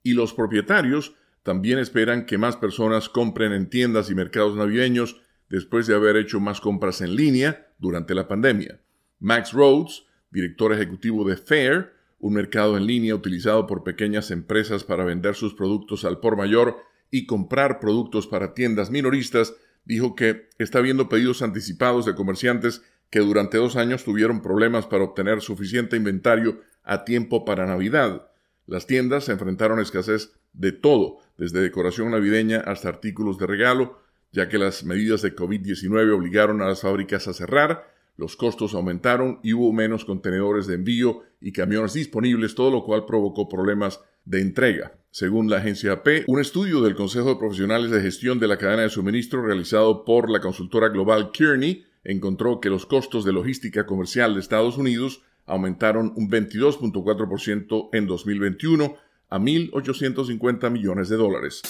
Y 0.01 0.13
los 0.13 0.33
propietarios 0.33 1.13
también 1.43 1.77
esperan 1.77 2.25
que 2.25 2.39
más 2.39 2.55
personas 2.57 3.09
compren 3.09 3.53
en 3.53 3.69
tiendas 3.69 4.09
y 4.09 4.15
mercados 4.15 4.55
navideños 4.55 5.21
después 5.49 5.85
de 5.85 5.93
haber 5.93 6.15
hecho 6.17 6.39
más 6.39 6.61
compras 6.61 7.01
en 7.01 7.15
línea 7.15 7.67
durante 7.77 8.15
la 8.15 8.27
pandemia. 8.27 8.81
Max 9.19 9.53
Rhodes, 9.53 10.07
director 10.31 10.73
ejecutivo 10.73 11.29
de 11.29 11.37
Fair, 11.37 11.93
un 12.25 12.33
mercado 12.33 12.75
en 12.75 12.87
línea 12.87 13.13
utilizado 13.13 13.67
por 13.67 13.83
pequeñas 13.83 14.31
empresas 14.31 14.83
para 14.83 15.05
vender 15.05 15.35
sus 15.35 15.53
productos 15.53 16.05
al 16.05 16.19
por 16.19 16.35
mayor 16.35 16.77
y 17.11 17.27
comprar 17.27 17.79
productos 17.79 18.25
para 18.25 18.55
tiendas 18.55 18.89
minoristas, 18.89 19.53
dijo 19.83 20.15
que 20.15 20.49
está 20.57 20.81
viendo 20.81 21.07
pedidos 21.07 21.43
anticipados 21.43 22.03
de 22.03 22.15
comerciantes 22.15 22.81
que 23.11 23.19
durante 23.19 23.59
dos 23.59 23.75
años 23.75 24.03
tuvieron 24.03 24.41
problemas 24.41 24.87
para 24.87 25.03
obtener 25.03 25.41
suficiente 25.41 25.97
inventario 25.97 26.61
a 26.81 27.05
tiempo 27.05 27.45
para 27.45 27.67
Navidad. 27.67 28.27
Las 28.65 28.87
tiendas 28.87 29.25
se 29.25 29.31
enfrentaron 29.31 29.77
a 29.77 29.83
escasez 29.83 30.31
de 30.53 30.71
todo, 30.71 31.19
desde 31.37 31.61
decoración 31.61 32.09
navideña 32.09 32.57
hasta 32.61 32.89
artículos 32.89 33.37
de 33.37 33.45
regalo, 33.45 33.99
ya 34.31 34.49
que 34.49 34.57
las 34.57 34.83
medidas 34.83 35.21
de 35.21 35.35
COVID-19 35.35 36.11
obligaron 36.11 36.63
a 36.63 36.65
las 36.69 36.81
fábricas 36.81 37.27
a 37.27 37.33
cerrar, 37.35 37.94
los 38.17 38.35
costos 38.35 38.73
aumentaron 38.73 39.39
y 39.43 39.53
hubo 39.53 39.73
menos 39.73 40.05
contenedores 40.05 40.67
de 40.67 40.75
envío 40.75 41.23
y 41.41 41.51
camiones 41.51 41.93
disponibles, 41.93 42.55
todo 42.55 42.71
lo 42.71 42.83
cual 42.83 43.05
provocó 43.05 43.49
problemas 43.49 43.99
de 44.23 44.41
entrega. 44.41 44.93
Según 45.11 45.49
la 45.49 45.57
agencia 45.57 45.93
AP, 45.93 46.25
un 46.27 46.41
estudio 46.41 46.81
del 46.81 46.95
Consejo 46.95 47.29
de 47.29 47.35
Profesionales 47.35 47.91
de 47.91 48.01
Gestión 48.01 48.39
de 48.39 48.47
la 48.47 48.57
Cadena 48.57 48.83
de 48.83 48.89
Suministro 48.89 49.45
realizado 49.45 50.03
por 50.03 50.29
la 50.29 50.41
consultora 50.41 50.89
global 50.89 51.31
Kearney 51.31 51.85
encontró 52.03 52.59
que 52.59 52.69
los 52.69 52.85
costos 52.85 53.25
de 53.25 53.33
logística 53.33 53.85
comercial 53.85 54.33
de 54.33 54.39
Estados 54.39 54.77
Unidos 54.77 55.23
aumentaron 55.45 56.13
un 56.15 56.29
22.4% 56.29 57.89
en 57.93 58.07
2021 58.07 58.95
a 59.29 59.39
1.850 59.39 60.69
millones 60.69 61.09
de 61.09 61.17
dólares. 61.17 61.61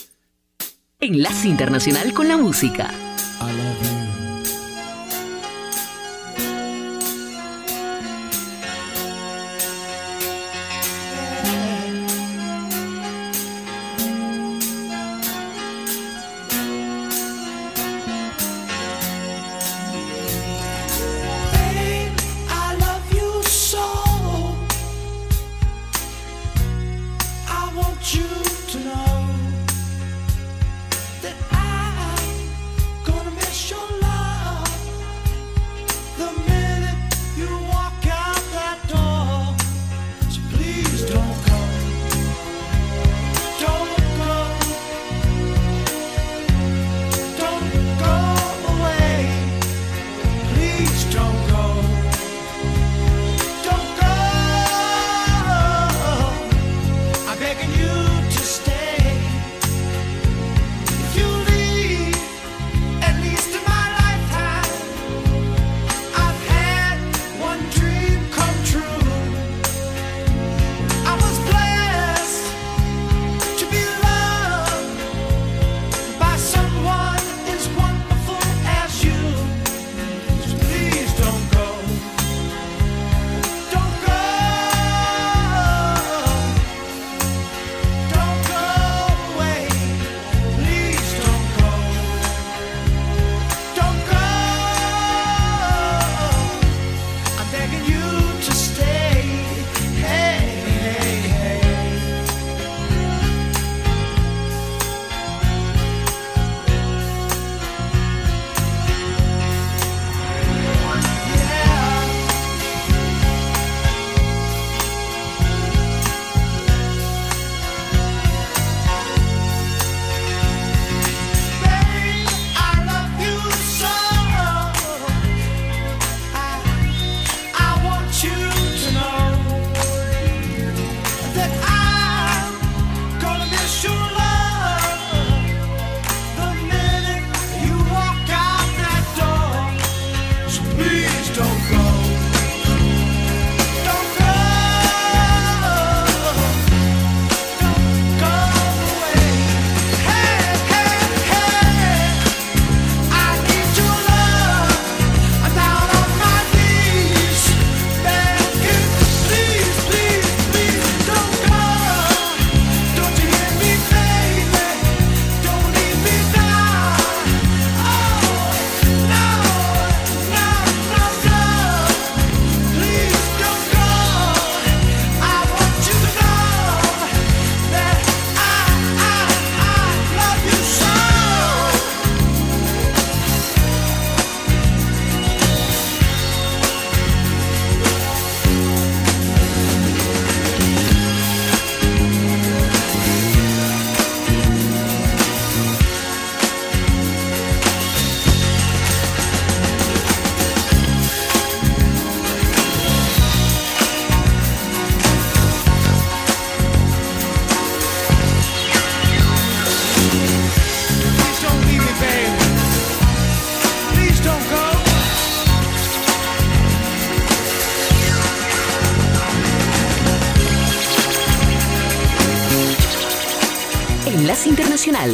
Enlace 0.99 1.47
Internacional 1.47 2.13
con 2.13 2.27
la 2.27 2.37
Música. 2.37 2.89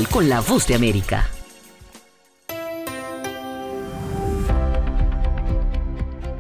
Con 0.10 0.30
la 0.30 0.40
Voz 0.40 0.68
de 0.68 0.76
América. 0.76 1.30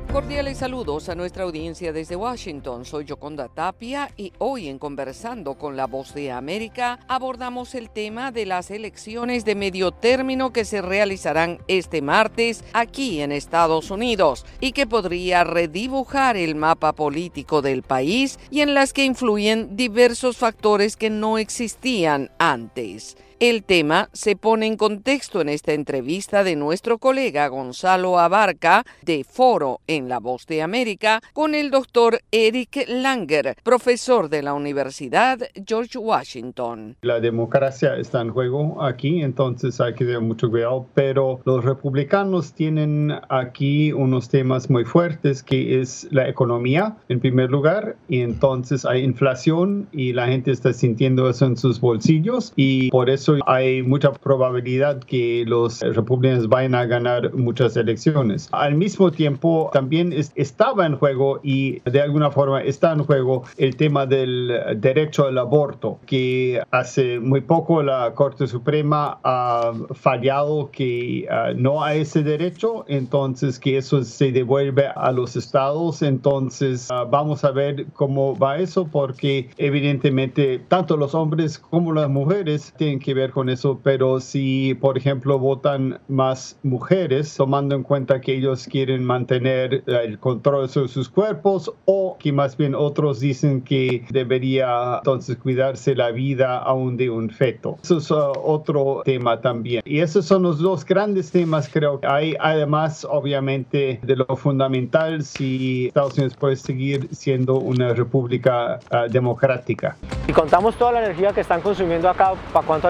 Cordiales 0.09 0.57
saludos 0.57 1.09
a 1.09 1.15
nuestra 1.15 1.43
audiencia 1.43 1.91
desde 1.91 2.15
Washington. 2.15 2.85
Soy 2.85 3.03
Yoconda 3.03 3.49
Tapia 3.49 4.09
y 4.15 4.31
hoy 4.37 4.69
en 4.69 4.79
Conversando 4.79 5.55
con 5.55 5.75
la 5.75 5.85
Voz 5.85 6.13
de 6.13 6.31
América 6.31 6.99
abordamos 7.09 7.75
el 7.75 7.89
tema 7.89 8.31
de 8.31 8.45
las 8.45 8.71
elecciones 8.71 9.43
de 9.43 9.55
medio 9.55 9.91
término 9.91 10.53
que 10.53 10.63
se 10.63 10.81
realizarán 10.81 11.59
este 11.67 12.01
martes 12.01 12.63
aquí 12.71 13.19
en 13.19 13.33
Estados 13.33 13.91
Unidos 13.91 14.45
y 14.61 14.71
que 14.71 14.87
podría 14.87 15.43
redibujar 15.43 16.37
el 16.37 16.55
mapa 16.55 16.93
político 16.93 17.61
del 17.61 17.83
país 17.83 18.39
y 18.49 18.61
en 18.61 18.73
las 18.73 18.93
que 18.93 19.03
influyen 19.03 19.75
diversos 19.75 20.37
factores 20.37 20.95
que 20.95 21.09
no 21.09 21.37
existían 21.37 22.31
antes. 22.39 23.17
El 23.41 23.63
tema 23.63 24.07
se 24.13 24.35
pone 24.35 24.67
en 24.67 24.77
contexto 24.77 25.41
en 25.41 25.49
esta 25.49 25.73
entrevista 25.73 26.43
de 26.43 26.55
nuestro 26.55 26.99
colega 26.99 27.47
Gonzalo 27.47 28.19
Abarca 28.19 28.83
de 29.01 29.23
Foro 29.23 29.79
en 29.87 30.09
La 30.09 30.19
Voz 30.19 30.45
de 30.45 30.61
América 30.61 31.21
con 31.33 31.55
el 31.55 31.71
doctor 31.71 32.19
Eric 32.31 32.85
Langer, 32.87 33.55
profesor 33.63 34.29
de 34.29 34.43
la 34.43 34.53
Universidad 34.53 35.39
George 35.65 35.97
Washington. 35.97 36.97
La 37.01 37.19
democracia 37.19 37.95
está 37.95 38.21
en 38.21 38.29
juego 38.29 38.79
aquí, 38.83 39.23
entonces 39.23 39.81
hay 39.81 39.95
que 39.95 40.05
tener 40.05 40.21
mucho 40.21 40.51
cuidado, 40.51 40.85
pero 40.93 41.39
los 41.43 41.65
republicanos 41.65 42.53
tienen 42.53 43.11
aquí 43.29 43.91
unos 43.91 44.29
temas 44.29 44.69
muy 44.69 44.85
fuertes 44.85 45.41
que 45.41 45.81
es 45.81 46.07
la 46.11 46.29
economía 46.29 46.95
en 47.09 47.19
primer 47.19 47.49
lugar 47.49 47.95
y 48.07 48.21
entonces 48.21 48.85
hay 48.85 49.03
inflación 49.03 49.87
y 49.91 50.13
la 50.13 50.27
gente 50.27 50.51
está 50.51 50.73
sintiendo 50.73 51.27
eso 51.27 51.47
en 51.47 51.57
sus 51.57 51.81
bolsillos 51.81 52.53
y 52.55 52.91
por 52.91 53.09
eso 53.09 53.30
hay 53.45 53.83
mucha 53.83 54.11
probabilidad 54.11 54.99
que 55.03 55.43
los 55.47 55.81
republicanos 55.81 56.47
vayan 56.49 56.75
a 56.75 56.85
ganar 56.85 57.33
muchas 57.33 57.75
elecciones. 57.77 58.49
Al 58.51 58.75
mismo 58.75 59.11
tiempo, 59.11 59.69
también 59.73 60.13
estaba 60.35 60.85
en 60.85 60.95
juego 60.95 61.39
y 61.43 61.79
de 61.89 62.01
alguna 62.01 62.31
forma 62.31 62.61
está 62.61 62.93
en 62.93 63.03
juego 63.03 63.43
el 63.57 63.75
tema 63.75 64.05
del 64.05 64.51
derecho 64.77 65.27
al 65.27 65.37
aborto, 65.37 65.99
que 66.05 66.61
hace 66.71 67.19
muy 67.19 67.41
poco 67.41 67.83
la 67.83 68.13
Corte 68.13 68.47
Suprema 68.47 69.19
ha 69.23 69.73
fallado 69.93 70.69
que 70.71 71.27
ah, 71.29 71.51
no 71.55 71.83
hay 71.83 72.01
ese 72.01 72.23
derecho, 72.23 72.85
entonces 72.87 73.59
que 73.59 73.77
eso 73.77 74.03
se 74.03 74.31
devuelve 74.31 74.87
a 74.87 75.11
los 75.11 75.35
estados. 75.35 76.01
Entonces 76.01 76.89
ah, 76.91 77.05
vamos 77.09 77.43
a 77.43 77.51
ver 77.51 77.85
cómo 77.93 78.35
va 78.35 78.57
eso, 78.57 78.87
porque 78.87 79.49
evidentemente 79.57 80.59
tanto 80.67 80.97
los 80.97 81.15
hombres 81.15 81.59
como 81.59 81.93
las 81.93 82.09
mujeres 82.09 82.73
tienen 82.77 82.99
que 82.99 83.13
ver 83.13 83.20
con 83.29 83.49
eso, 83.49 83.79
pero 83.83 84.19
si, 84.19 84.73
por 84.73 84.97
ejemplo, 84.97 85.37
votan 85.37 85.99
más 86.07 86.57
mujeres, 86.63 87.35
tomando 87.35 87.75
en 87.75 87.83
cuenta 87.83 88.19
que 88.21 88.35
ellos 88.35 88.67
quieren 88.69 89.03
mantener 89.03 89.83
el 89.85 90.17
control 90.17 90.67
sobre 90.67 90.87
sus 90.87 91.09
cuerpos 91.09 91.71
o 91.85 92.17
que 92.19 92.31
más 92.31 92.57
bien 92.57 92.73
otros 92.73 93.19
dicen 93.19 93.61
que 93.61 94.05
debería 94.09 94.97
entonces 94.97 95.37
cuidarse 95.37 95.93
la 95.95 96.11
vida 96.11 96.57
aún 96.57 96.97
de 96.97 97.09
un 97.09 97.29
feto. 97.29 97.77
Eso 97.83 97.97
es 97.97 98.09
uh, 98.09 98.31
otro 98.43 99.01
tema 99.05 99.39
también. 99.41 99.83
Y 99.85 99.99
esos 99.99 100.25
son 100.25 100.43
los 100.43 100.59
dos 100.59 100.85
grandes 100.85 101.31
temas, 101.31 101.69
creo 101.71 101.99
hay 102.03 102.35
además, 102.39 103.05
obviamente, 103.09 103.99
de 104.01 104.15
lo 104.15 104.35
fundamental 104.35 105.23
si 105.23 105.87
Estados 105.87 106.17
Unidos 106.17 106.35
puede 106.37 106.55
seguir 106.55 107.09
siendo 107.11 107.55
una 107.55 107.93
república 107.93 108.79
uh, 108.91 109.11
democrática. 109.11 109.97
Y 110.27 110.33
contamos 110.33 110.75
toda 110.75 110.93
la 110.93 111.03
energía 111.03 111.33
que 111.33 111.41
están 111.41 111.61
consumiendo 111.61 112.09
acá, 112.09 112.33
¿para 112.53 112.65
cuánto 112.65 112.87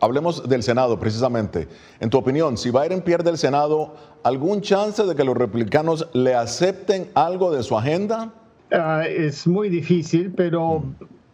Hablemos 0.00 0.48
del 0.48 0.62
Senado 0.62 0.98
precisamente. 0.98 1.68
En 2.00 2.10
tu 2.10 2.18
opinión, 2.18 2.56
si 2.56 2.70
Biden 2.70 3.02
pierde 3.02 3.30
el 3.30 3.38
Senado, 3.38 3.94
¿algún 4.22 4.60
chance 4.60 5.04
de 5.04 5.14
que 5.14 5.24
los 5.24 5.36
republicanos 5.36 6.08
le 6.12 6.34
acepten 6.34 7.10
algo 7.14 7.50
de 7.50 7.62
su 7.62 7.76
agenda? 7.76 8.32
Ah, 8.70 9.04
es 9.08 9.46
muy 9.46 9.68
difícil, 9.68 10.32
pero 10.36 10.84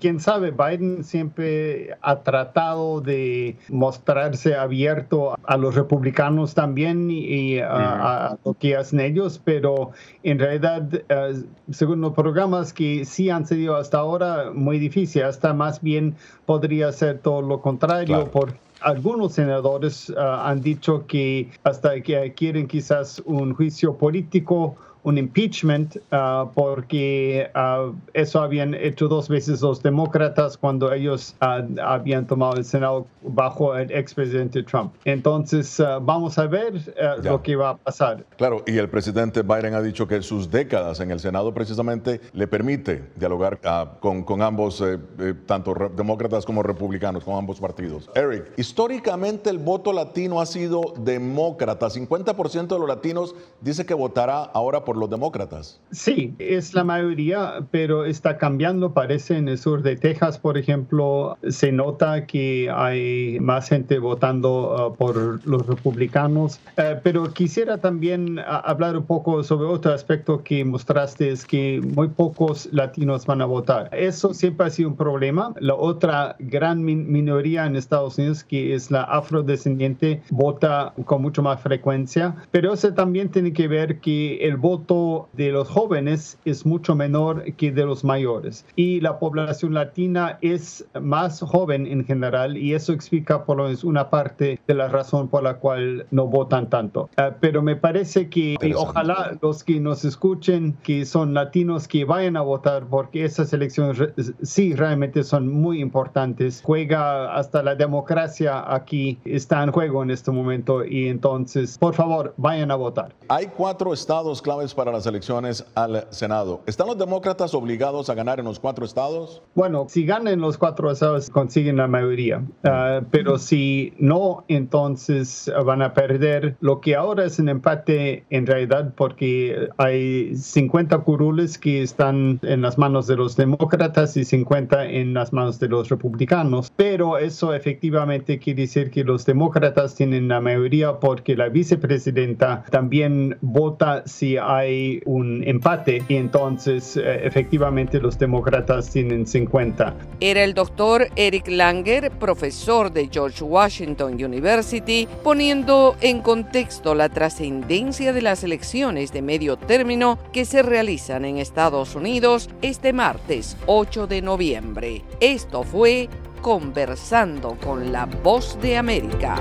quién 0.05 0.21
sabe, 0.21 0.51
Biden 0.51 1.03
siempre 1.03 1.97
ha 2.03 2.17
tratado 2.17 3.01
de 3.01 3.57
mostrarse 3.71 4.55
abierto 4.55 5.35
a 5.43 5.57
los 5.57 5.77
republicanos 5.77 6.53
también 6.53 7.11
y 7.11 7.59
a, 7.61 8.37
lo 8.45 8.53
que 8.53 8.77
hacen 8.77 9.01
ellos, 9.01 9.41
pero 9.43 9.93
en 10.23 10.39
realidad, 10.39 10.87
eh, 11.09 11.43
según 11.71 12.03
los 12.03 12.13
programas 12.13 12.75
que 12.75 13.07
sí 13.07 13.31
han 13.31 13.47
sido 13.47 13.77
hasta 13.77 13.97
ahora, 13.97 14.51
muy 14.53 14.79
difícil, 14.79 15.23
hasta 15.23 15.55
más 15.55 15.81
bien 15.81 16.17
podría 16.45 16.93
ser 16.93 17.21
todo 17.21 17.41
lo 17.41 17.63
contrario, 17.63 18.29
porque 18.31 18.59
algunos 18.83 19.33
senadores 19.33 20.11
eh, 20.11 20.15
han 20.19 20.61
dicho 20.61 21.07
que 21.07 21.49
hasta 21.63 21.99
que 22.03 22.35
quieren 22.35 22.67
quizás 22.67 23.23
un 23.25 23.55
juicio 23.55 23.97
político 23.97 24.77
un 25.05 25.19
impeachment 25.19 25.97
ah, 26.11 26.51
porque 26.55 27.49
ah, 27.55 27.93
eso 28.13 28.41
habían 28.41 28.75
hecho 28.75 29.07
dos 29.07 29.29
veces 29.29 29.61
los 29.61 29.83
demócratas 29.83 30.57
cuando 30.57 30.93
ellos 30.93 31.37
ah, 31.41 31.63
habían 31.83 32.27
tomado 32.27 32.57
el 32.57 32.65
Senado 32.65 33.07
bajo 33.23 33.77
el 33.77 33.91
expresidente 33.93 34.63
Trump. 34.63 34.93
Entonces, 35.05 35.81
vamos 36.03 36.39
a 36.39 36.47
ver 36.47 36.75
lo 37.23 37.43
que 37.43 37.57
va 37.57 37.71
a 37.71 37.77
pasar. 37.77 38.25
Claro, 38.37 38.63
y 38.67 38.77
el 38.79 38.89
presidente 38.89 39.43
Biden 39.43 39.75
ha 39.75 39.83
dicho 39.83 40.07
que 40.07 40.21
sus 40.23 40.51
décadas 40.51 41.01
en 41.01 41.11
el 41.11 41.21
Senado 41.21 41.53
precisamente 41.53 42.21
le 42.33 42.47
permite 42.47 43.11
dialogar 43.17 43.61
con, 44.01 44.25
con, 44.25 44.43
ambos, 44.43 44.81
eh, 44.81 44.99
eh, 45.19 45.35
tanto 45.47 45.75
demócratas 45.95 46.45
como 46.45 46.63
republicanos, 46.63 47.25
con 47.25 47.37
ambos 47.37 47.61
partidos. 47.61 48.11
Eric, 48.15 48.53
históricamente 48.57 49.51
el 49.51 49.59
voto 49.59 49.93
latino 49.93 50.41
ha 50.41 50.47
sido 50.47 50.95
demócrata. 50.99 51.89
50% 51.89 52.69
de 52.69 52.79
los 52.79 52.89
latinos 52.89 53.35
dice 53.61 53.85
que 53.87 53.95
votará 53.95 54.43
ahora 54.43 54.85
por 54.85 54.94
los 54.97 55.11
demócratas. 55.11 55.81
Sí, 55.91 56.35
es 56.39 56.75
la 56.75 56.85
mayoría, 56.85 57.67
pero 57.71 58.05
está 58.05 58.39
cambiando. 58.39 58.93
Parece 58.93 59.37
en 59.37 59.49
el 59.49 59.59
sur 59.59 59.83
de 59.83 59.97
Texas, 59.97 60.39
por 60.39 60.59
ejemplo, 60.59 61.37
se 61.49 61.73
nota 61.73 62.27
que 62.27 62.71
hay 62.75 63.39
más 63.41 63.69
gente 63.69 63.99
votando 63.99 64.91
uh, 64.91 64.95
por 64.95 65.47
los 65.47 65.67
republicanos. 65.67 66.61
Uh, 66.79 66.99
pero 67.03 67.33
quisiera 67.33 67.79
también 67.79 68.39
uh, 68.39 68.43
hablar 68.65 68.97
un 68.97 69.05
poco 69.05 69.43
sobre 69.43 69.67
otro 69.67 69.93
aspecto 69.93 70.43
que 70.43 70.65
mostraste, 70.65 71.31
es 71.31 71.45
que 71.45 71.81
muy 71.95 72.09
pocos 72.09 72.69
latinos 72.73 73.27
van 73.27 73.41
a 73.41 73.47
votar. 73.47 73.89
Eso 73.93 74.35
siempre 74.35 74.67
ha 74.67 74.71
sido 74.71 74.91
un 74.91 74.97
problema. 74.97 75.53
La 75.61 75.75
otra 75.75 76.37
gran 76.39 76.85
minoría 76.85 77.67
en 77.67 77.77
Estados 77.77 78.19
Unidos, 78.19 78.45
que 78.45 78.75
es 78.75 78.91
la 78.91 79.03
afrodescendiente, 79.03 80.23
vota 80.31 80.93
con 81.05 81.23
mucho 81.23 81.43
más 81.43 81.61
frecuencia. 81.61 82.35
Pero 82.51 82.73
eso 82.73 82.93
también 82.95 83.31
tiene 83.31 83.53
que 83.53 83.69
ver 83.69 84.01
que 84.01 84.37
el 84.47 84.57
voto 84.57 84.84
de 84.85 85.51
los 85.51 85.69
jóvenes 85.69 86.39
es 86.45 86.67
mucho 86.67 86.95
menor 86.95 87.45
que 87.55 87.73
de 87.73 87.87
los 87.87 88.05
mayores 88.05 88.67
y 88.77 89.01
la 89.01 89.19
población 89.19 89.73
latina 89.73 90.39
es 90.43 90.85
más 91.01 91.41
joven 91.41 91.87
en 91.87 92.05
general 92.05 92.57
y 92.57 92.75
eso 92.75 92.93
explica 92.93 93.45
por 93.45 93.57
lo 93.57 93.65
menos 93.65 93.83
una 93.83 94.11
parte 94.11 94.61
de 94.67 94.75
la 94.75 94.89
razón 94.89 95.29
por 95.29 95.43
la 95.43 95.55
cual 95.55 96.07
no 96.11 96.27
votan 96.27 96.69
tanto. 96.69 97.09
Ah, 97.17 97.33
pero 97.41 97.63
me 97.63 97.77
parece 97.77 98.29
que 98.29 98.57
ojalá 98.77 99.39
los 99.41 99.65
que 99.65 99.81
nos 99.81 100.05
escuchen 100.05 100.77
que 100.83 101.07
son 101.07 101.33
latinos 101.33 101.89
que 101.89 102.05
vayan 102.05 102.37
a 102.37 102.43
votar 102.43 102.87
porque 102.87 103.25
esas 103.25 103.53
elecciones 103.53 104.13
sí 104.43 104.75
realmente 104.75 105.23
son 105.23 105.49
muy 105.49 105.81
importantes. 105.81 106.61
Juega 106.63 107.35
hasta 107.35 107.63
la 107.63 107.75
democracia 107.75 108.65
aquí 108.73 109.19
está 109.25 109.63
en 109.63 109.73
juego 109.73 110.03
en 110.03 110.11
este 110.11 110.31
momento 110.31 110.85
y 110.85 111.09
entonces 111.09 111.79
por 111.79 111.95
favor 111.95 112.35
vayan 112.37 112.71
a 112.71 112.77
votar. 112.77 113.15
Hay 113.29 113.47
cuatro 113.47 113.95
estados 113.95 114.43
claves 114.43 114.74
para 114.75 114.93
las 114.93 115.07
elecciones 115.07 115.65
al 115.75 116.07
Senado. 116.11 116.61
¿Están 116.67 116.87
los 116.87 116.99
demócratas 116.99 117.55
obligados 117.55 118.11
a 118.11 118.15
ganar 118.15 118.39
en 118.39 118.45
los 118.45 118.61
cuatro 118.61 118.85
estados? 118.85 119.43
Bueno, 119.55 119.87
si 119.89 120.05
ganan 120.05 120.41
los 120.41 120.59
cuatro 120.59 120.91
estados, 120.91 121.31
consiguen 121.31 121.77
la 121.77 121.87
mayoría. 121.87 122.43
Ah, 122.65 123.01
pero 123.11 123.39
si 123.39 123.93
no, 123.99 124.45
entonces 124.49 125.51
van 125.65 125.83
a 125.83 125.95
perder. 125.95 126.57
Lo 126.61 126.81
que 126.81 126.97
ahora 126.97 127.25
es 127.25 127.39
un 127.39 127.49
empate 127.49 128.25
en 128.31 128.47
realidad 128.47 128.93
porque 128.97 129.69
hay 129.77 130.35
50 130.37 130.99
curules 130.99 131.59
que 131.59 131.83
están 131.83 132.41
en 132.43 132.63
las 132.63 132.79
manos 132.79 133.07
de 133.07 133.17
los 133.17 133.37
demócratas 133.37 134.17
y 134.17 134.25
50 134.25 134.87
en 134.87 135.15
las 135.15 135.33
manos 135.33 135.61
de 135.61 135.69
los 135.69 135.89
republicanos. 135.89 136.73
Pero 136.77 137.19
eso 137.19 137.55
efectivamente 137.55 138.39
quiere 138.39 138.63
decir 138.63 138.91
que 138.91 139.05
los 139.05 139.25
demócratas 139.27 139.95
tienen 139.95 140.29
la 140.29 140.41
mayoría 140.41 140.99
porque 141.01 141.37
la 141.37 141.49
vicepresidenta 141.49 142.65
también 142.71 143.37
vota 143.41 144.03
si 144.07 144.37
hay 144.37 144.54
hay 144.57 145.01
un 145.05 145.43
empate 145.47 146.03
y 146.09 146.17
entonces 146.17 146.97
eh, 146.97 147.21
efectivamente 147.25 148.01
los 148.01 148.19
demócratas 148.19 148.91
tienen 148.91 149.27
50. 149.27 149.95
Era 150.21 150.45
el 150.45 150.55
doctor 150.55 151.09
Eric 151.17 151.49
Langer, 151.49 152.11
profesor 152.11 152.93
de 152.93 153.09
George 153.11 153.45
Washington 153.45 154.15
University, 154.15 155.09
poniendo 155.23 155.97
en 156.01 156.21
contexto 156.21 156.95
la 156.95 157.09
trascendencia 157.09 158.13
de 158.13 158.23
las 158.23 158.45
elecciones 158.45 159.13
de 159.13 159.23
medio 159.23 159.57
término 159.57 160.19
que 160.33 160.45
se 160.45 160.63
realizan 160.63 161.25
en 161.25 161.39
Estados 161.39 161.95
Unidos 161.95 162.51
este 162.63 162.93
martes 162.93 163.57
8 163.67 164.07
de 164.07 164.23
noviembre. 164.23 165.03
Esto 165.21 165.63
fue 165.63 166.09
conversando 166.43 167.57
con 167.65 167.93
la 167.93 168.07
voz 168.07 168.59
de 168.61 168.77
América. 168.77 169.37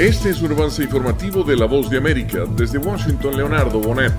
Este 0.00 0.30
es 0.30 0.40
un 0.42 0.52
avance 0.52 0.84
informativo 0.84 1.42
de 1.42 1.56
La 1.56 1.66
Voz 1.66 1.90
de 1.90 1.98
América. 1.98 2.44
Desde 2.56 2.78
Washington, 2.78 3.36
Leonardo 3.36 3.80
Bonet. 3.80 4.14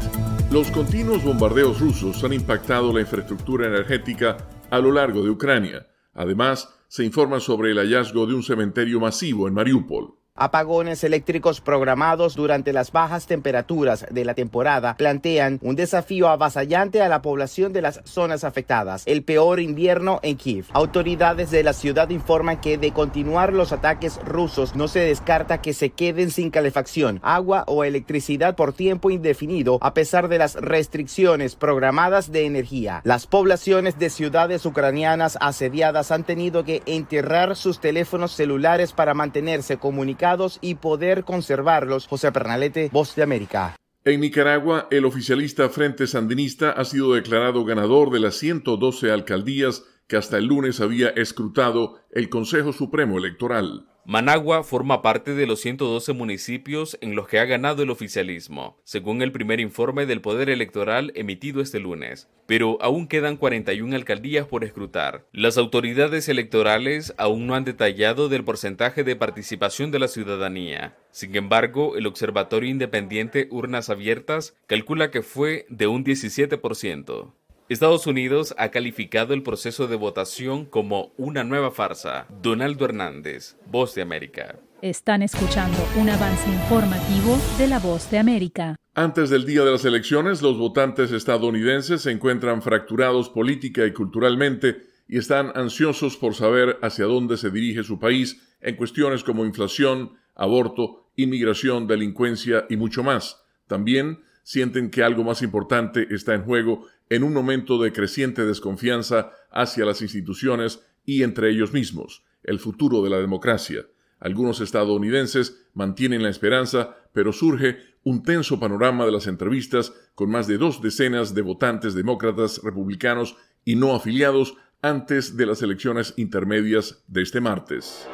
Los 0.51 0.69
continuos 0.71 1.23
bombardeos 1.23 1.79
rusos 1.79 2.21
han 2.21 2.33
impactado 2.33 2.91
la 2.91 2.99
infraestructura 2.99 3.67
energética 3.67 4.35
a 4.69 4.79
lo 4.79 4.91
largo 4.91 5.23
de 5.23 5.29
Ucrania. 5.29 5.87
Además, 6.13 6.67
se 6.89 7.05
informa 7.05 7.39
sobre 7.39 7.71
el 7.71 7.77
hallazgo 7.77 8.25
de 8.27 8.33
un 8.33 8.43
cementerio 8.43 8.99
masivo 8.99 9.47
en 9.47 9.53
Mariupol. 9.53 10.18
Apagones 10.41 11.03
eléctricos 11.03 11.59
programados 11.59 12.33
durante 12.33 12.71
las 12.71 12.93
bajas 12.93 13.27
temperaturas 13.27 14.05
de 14.09 14.23
la 14.23 14.35
temporada 14.35 14.95
plantean 14.95 15.59
un 15.61 15.75
desafío 15.75 16.29
avasallante 16.29 17.01
a 17.01 17.09
la 17.09 17.21
población 17.21 17.73
de 17.73 17.81
las 17.81 17.99
zonas 18.05 18.45
afectadas. 18.45 19.03
El 19.05 19.23
peor 19.23 19.59
invierno 19.59 20.21
en 20.23 20.37
Kiev. 20.37 20.67
Autoridades 20.71 21.51
de 21.51 21.61
la 21.61 21.73
ciudad 21.73 22.09
informan 22.09 22.61
que 22.61 22.77
de 22.77 22.93
continuar 22.93 23.51
los 23.51 23.73
ataques 23.73 24.17
rusos 24.23 24.77
no 24.77 24.87
se 24.87 25.01
descarta 25.01 25.61
que 25.61 25.73
se 25.73 25.89
queden 25.89 26.31
sin 26.31 26.51
calefacción, 26.51 27.19
agua 27.21 27.65
o 27.67 27.83
electricidad 27.83 28.55
por 28.55 28.71
tiempo 28.71 29.09
indefinido 29.09 29.77
a 29.81 29.93
pesar 29.93 30.29
de 30.29 30.37
las 30.37 30.55
restricciones 30.55 31.57
programadas 31.57 32.31
de 32.31 32.45
energía. 32.45 33.01
Las 33.03 33.27
poblaciones 33.27 33.99
de 33.99 34.09
ciudades 34.09 34.65
ucranianas 34.65 35.37
asediadas 35.41 36.13
han 36.13 36.23
tenido 36.23 36.63
que 36.63 36.81
enterrar 36.85 37.57
sus 37.57 37.81
teléfonos 37.81 38.31
celulares 38.31 38.93
para 38.93 39.13
mantenerse 39.13 39.75
comunicados 39.75 40.28
y 40.61 40.75
poder 40.75 41.23
conservarlos. 41.23 42.07
José 42.07 42.31
Pernalete, 42.31 42.89
Voz 42.91 43.15
de 43.15 43.23
América. 43.23 43.75
En 44.05 44.21
Nicaragua, 44.21 44.87
el 44.91 45.05
oficialista 45.05 45.69
Frente 45.69 46.07
Sandinista 46.07 46.71
ha 46.71 46.85
sido 46.85 47.13
declarado 47.13 47.65
ganador 47.65 48.11
de 48.11 48.19
las 48.19 48.35
112 48.35 49.11
alcaldías 49.11 49.83
que 50.07 50.17
hasta 50.17 50.37
el 50.37 50.45
lunes 50.45 50.79
había 50.79 51.09
escrutado 51.09 51.99
el 52.11 52.29
Consejo 52.29 52.73
Supremo 52.73 53.17
Electoral. 53.17 53.88
Managua 54.05 54.63
forma 54.63 55.01
parte 55.01 55.35
de 55.35 55.45
los 55.45 55.59
112 55.61 56.13
municipios 56.13 56.97
en 57.01 57.15
los 57.15 57.27
que 57.27 57.39
ha 57.39 57.45
ganado 57.45 57.83
el 57.83 57.91
oficialismo, 57.91 58.79
según 58.83 59.21
el 59.21 59.31
primer 59.31 59.59
informe 59.59 60.05
del 60.05 60.21
Poder 60.21 60.49
Electoral 60.49 61.11
emitido 61.15 61.61
este 61.61 61.79
lunes, 61.79 62.27
pero 62.47 62.79
aún 62.81 63.07
quedan 63.07 63.37
41 63.37 63.95
alcaldías 63.95 64.47
por 64.47 64.63
escrutar. 64.63 65.27
Las 65.31 65.57
autoridades 65.59 66.27
electorales 66.27 67.13
aún 67.17 67.45
no 67.45 67.53
han 67.53 67.65
detallado 67.65 68.29
del 68.29 68.43
porcentaje 68.43 69.03
de 69.03 69.15
participación 69.15 69.91
de 69.91 69.99
la 69.99 70.07
ciudadanía. 70.07 70.97
Sin 71.11 71.35
embargo, 71.35 71.95
el 71.95 72.07
Observatorio 72.07 72.69
Independiente 72.69 73.47
Urnas 73.51 73.91
Abiertas 73.91 74.55
calcula 74.65 75.11
que 75.11 75.21
fue 75.21 75.67
de 75.69 75.85
un 75.85 76.03
17%. 76.03 77.33
Estados 77.69 78.07
Unidos 78.07 78.55
ha 78.57 78.69
calificado 78.69 79.35
el 79.35 79.43
proceso 79.43 79.87
de 79.87 79.95
votación 79.95 80.65
como 80.65 81.13
una 81.17 81.43
nueva 81.43 81.69
farsa. 81.69 82.25
Donaldo 82.41 82.85
Hernández, 82.85 83.57
Voz 83.67 83.93
de 83.93 84.01
América. 84.01 84.55
Están 84.81 85.21
escuchando 85.21 85.77
un 85.95 86.09
avance 86.09 86.49
informativo 86.49 87.37
de 87.59 87.67
la 87.67 87.77
Voz 87.77 88.09
de 88.09 88.17
América. 88.17 88.75
Antes 88.95 89.29
del 89.29 89.45
día 89.45 89.63
de 89.63 89.71
las 89.71 89.85
elecciones, 89.85 90.41
los 90.41 90.57
votantes 90.57 91.11
estadounidenses 91.11 92.01
se 92.01 92.09
encuentran 92.09 92.63
fracturados 92.63 93.29
política 93.29 93.85
y 93.85 93.93
culturalmente 93.93 94.87
y 95.07 95.19
están 95.19 95.51
ansiosos 95.53 96.17
por 96.17 96.33
saber 96.33 96.79
hacia 96.81 97.05
dónde 97.05 97.37
se 97.37 97.51
dirige 97.51 97.83
su 97.83 97.99
país 97.99 98.41
en 98.61 98.77
cuestiones 98.77 99.23
como 99.23 99.45
inflación, 99.45 100.13
aborto, 100.33 101.11
inmigración, 101.15 101.85
delincuencia 101.85 102.65
y 102.67 102.77
mucho 102.77 103.03
más. 103.03 103.43
También 103.67 104.23
sienten 104.41 104.89
que 104.89 105.03
algo 105.03 105.23
más 105.23 105.43
importante 105.43 106.07
está 106.09 106.33
en 106.33 106.43
juego 106.43 106.87
en 107.09 107.23
un 107.23 107.33
momento 107.33 107.81
de 107.81 107.91
creciente 107.91 108.45
desconfianza 108.45 109.31
hacia 109.51 109.85
las 109.85 110.01
instituciones 110.01 110.85
y 111.05 111.23
entre 111.23 111.49
ellos 111.49 111.73
mismos, 111.73 112.23
el 112.43 112.59
futuro 112.59 113.01
de 113.01 113.09
la 113.09 113.17
democracia. 113.17 113.87
Algunos 114.19 114.61
estadounidenses 114.61 115.65
mantienen 115.73 116.23
la 116.23 116.29
esperanza, 116.29 116.97
pero 117.13 117.33
surge 117.33 117.77
un 118.03 118.21
tenso 118.23 118.59
panorama 118.59 119.05
de 119.05 119.11
las 119.11 119.27
entrevistas 119.27 119.93
con 120.13 120.29
más 120.29 120.47
de 120.47 120.57
dos 120.57 120.81
decenas 120.81 121.33
de 121.33 121.41
votantes 121.41 121.93
demócratas, 121.93 122.61
republicanos 122.63 123.37
y 123.65 123.75
no 123.75 123.95
afiliados 123.95 124.55
antes 124.81 125.35
de 125.35 125.45
las 125.45 125.61
elecciones 125.61 126.13
intermedias 126.17 127.03
de 127.07 127.21
este 127.21 127.41
martes. 127.41 128.07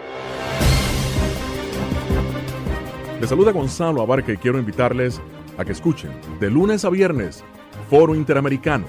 Les 3.20 3.30
saluda 3.30 3.52
Gonzalo 3.52 4.02
Abarca 4.02 4.34
y 4.34 4.38
quiero 4.38 4.60
invitarles 4.60 5.22
a 5.58 5.66
que 5.66 5.72
escuchen 5.72 6.12
de 6.39 6.50
lunes 6.50 6.86
a 6.86 6.89
viernes 6.89 7.43
Foro 7.89 8.15
Interamericano. 8.15 8.86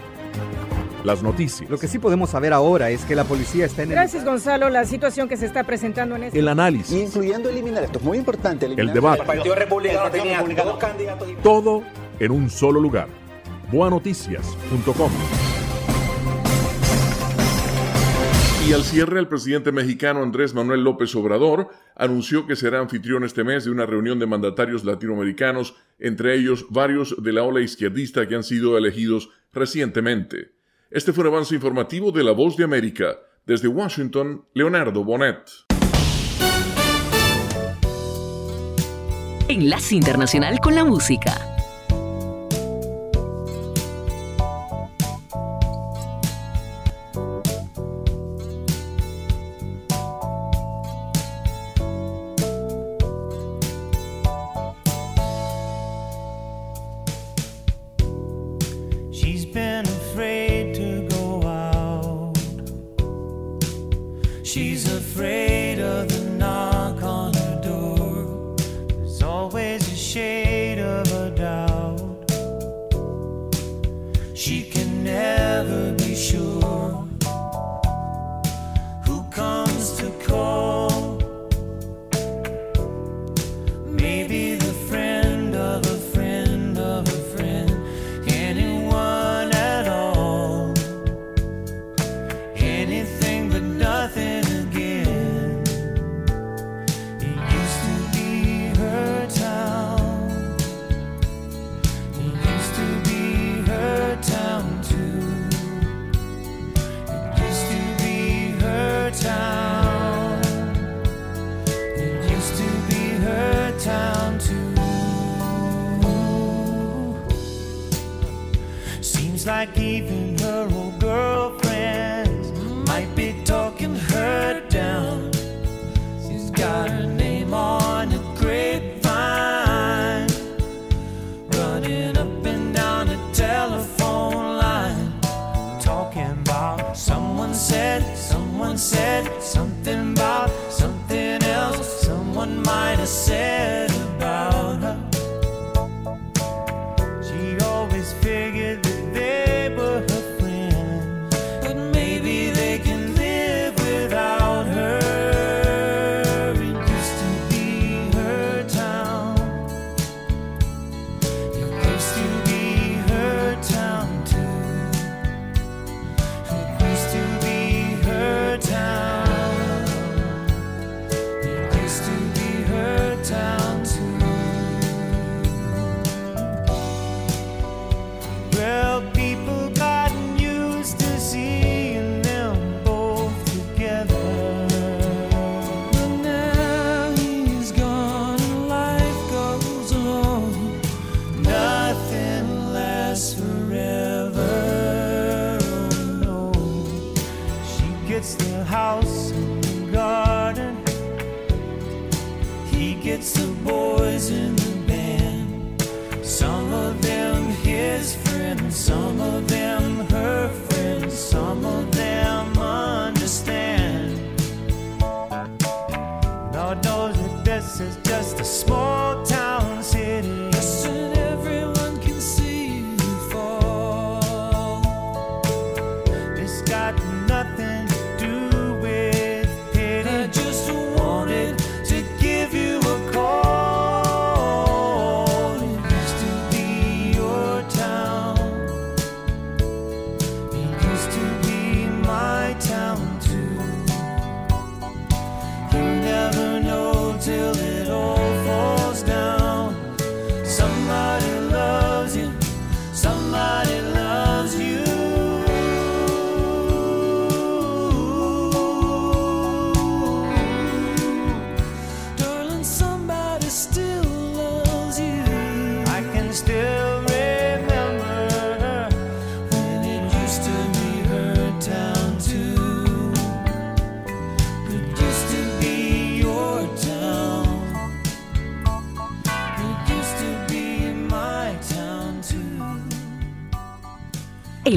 Las 1.04 1.22
noticias. 1.22 1.70
Lo 1.70 1.78
que 1.78 1.86
sí 1.86 2.00
podemos 2.00 2.30
saber 2.30 2.52
ahora 2.52 2.90
es 2.90 3.04
que 3.04 3.14
la 3.14 3.22
policía 3.22 3.66
está 3.66 3.82
en 3.82 3.90
el... 3.90 3.94
Gracias, 3.94 4.24
Gonzalo. 4.24 4.68
La 4.70 4.84
situación 4.84 5.28
que 5.28 5.36
se 5.36 5.46
está 5.46 5.62
presentando 5.62 6.16
en 6.16 6.24
este... 6.24 6.38
El 6.40 6.48
análisis. 6.48 7.00
Incluyendo 7.00 7.48
eliminar, 7.48 7.84
esto 7.84 7.98
es 7.98 8.04
muy 8.04 8.18
importante. 8.18 8.66
El 8.66 8.92
debate. 8.92 9.20
El 9.20 9.26
Partido 9.26 9.54
Republicano 9.54 10.10
tenía 10.10 10.42
dos 10.42 10.78
candidatos. 10.78 11.28
Todo 11.44 11.84
en 12.18 12.32
un 12.32 12.50
solo 12.50 12.80
lugar. 12.80 13.06
Boanoticias.com. 13.70 15.45
Y 18.66 18.72
al 18.72 18.82
cierre, 18.82 19.20
el 19.20 19.28
presidente 19.28 19.70
mexicano 19.70 20.24
Andrés 20.24 20.52
Manuel 20.52 20.82
López 20.82 21.14
Obrador 21.14 21.68
anunció 21.94 22.48
que 22.48 22.56
será 22.56 22.80
anfitrión 22.80 23.22
este 23.22 23.44
mes 23.44 23.64
de 23.64 23.70
una 23.70 23.86
reunión 23.86 24.18
de 24.18 24.26
mandatarios 24.26 24.84
latinoamericanos, 24.84 25.76
entre 26.00 26.34
ellos 26.34 26.66
varios 26.70 27.14
de 27.22 27.32
la 27.32 27.44
ola 27.44 27.60
izquierdista 27.60 28.26
que 28.26 28.34
han 28.34 28.42
sido 28.42 28.76
elegidos 28.76 29.30
recientemente. 29.52 30.56
Este 30.90 31.12
fue 31.12 31.22
un 31.22 31.34
avance 31.34 31.54
informativo 31.54 32.10
de 32.10 32.24
La 32.24 32.32
Voz 32.32 32.56
de 32.56 32.64
América. 32.64 33.16
Desde 33.46 33.68
Washington, 33.68 34.44
Leonardo 34.52 35.04
Bonet. 35.04 35.48
Enlace 39.48 39.94
Internacional 39.94 40.58
con 40.58 40.74
la 40.74 40.84
Música. 40.84 41.55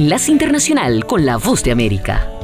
Enlace 0.09 0.31
Internacional 0.31 1.05
con 1.05 1.23
la 1.23 1.37
Voz 1.37 1.61
de 1.61 1.69
América. 1.69 2.38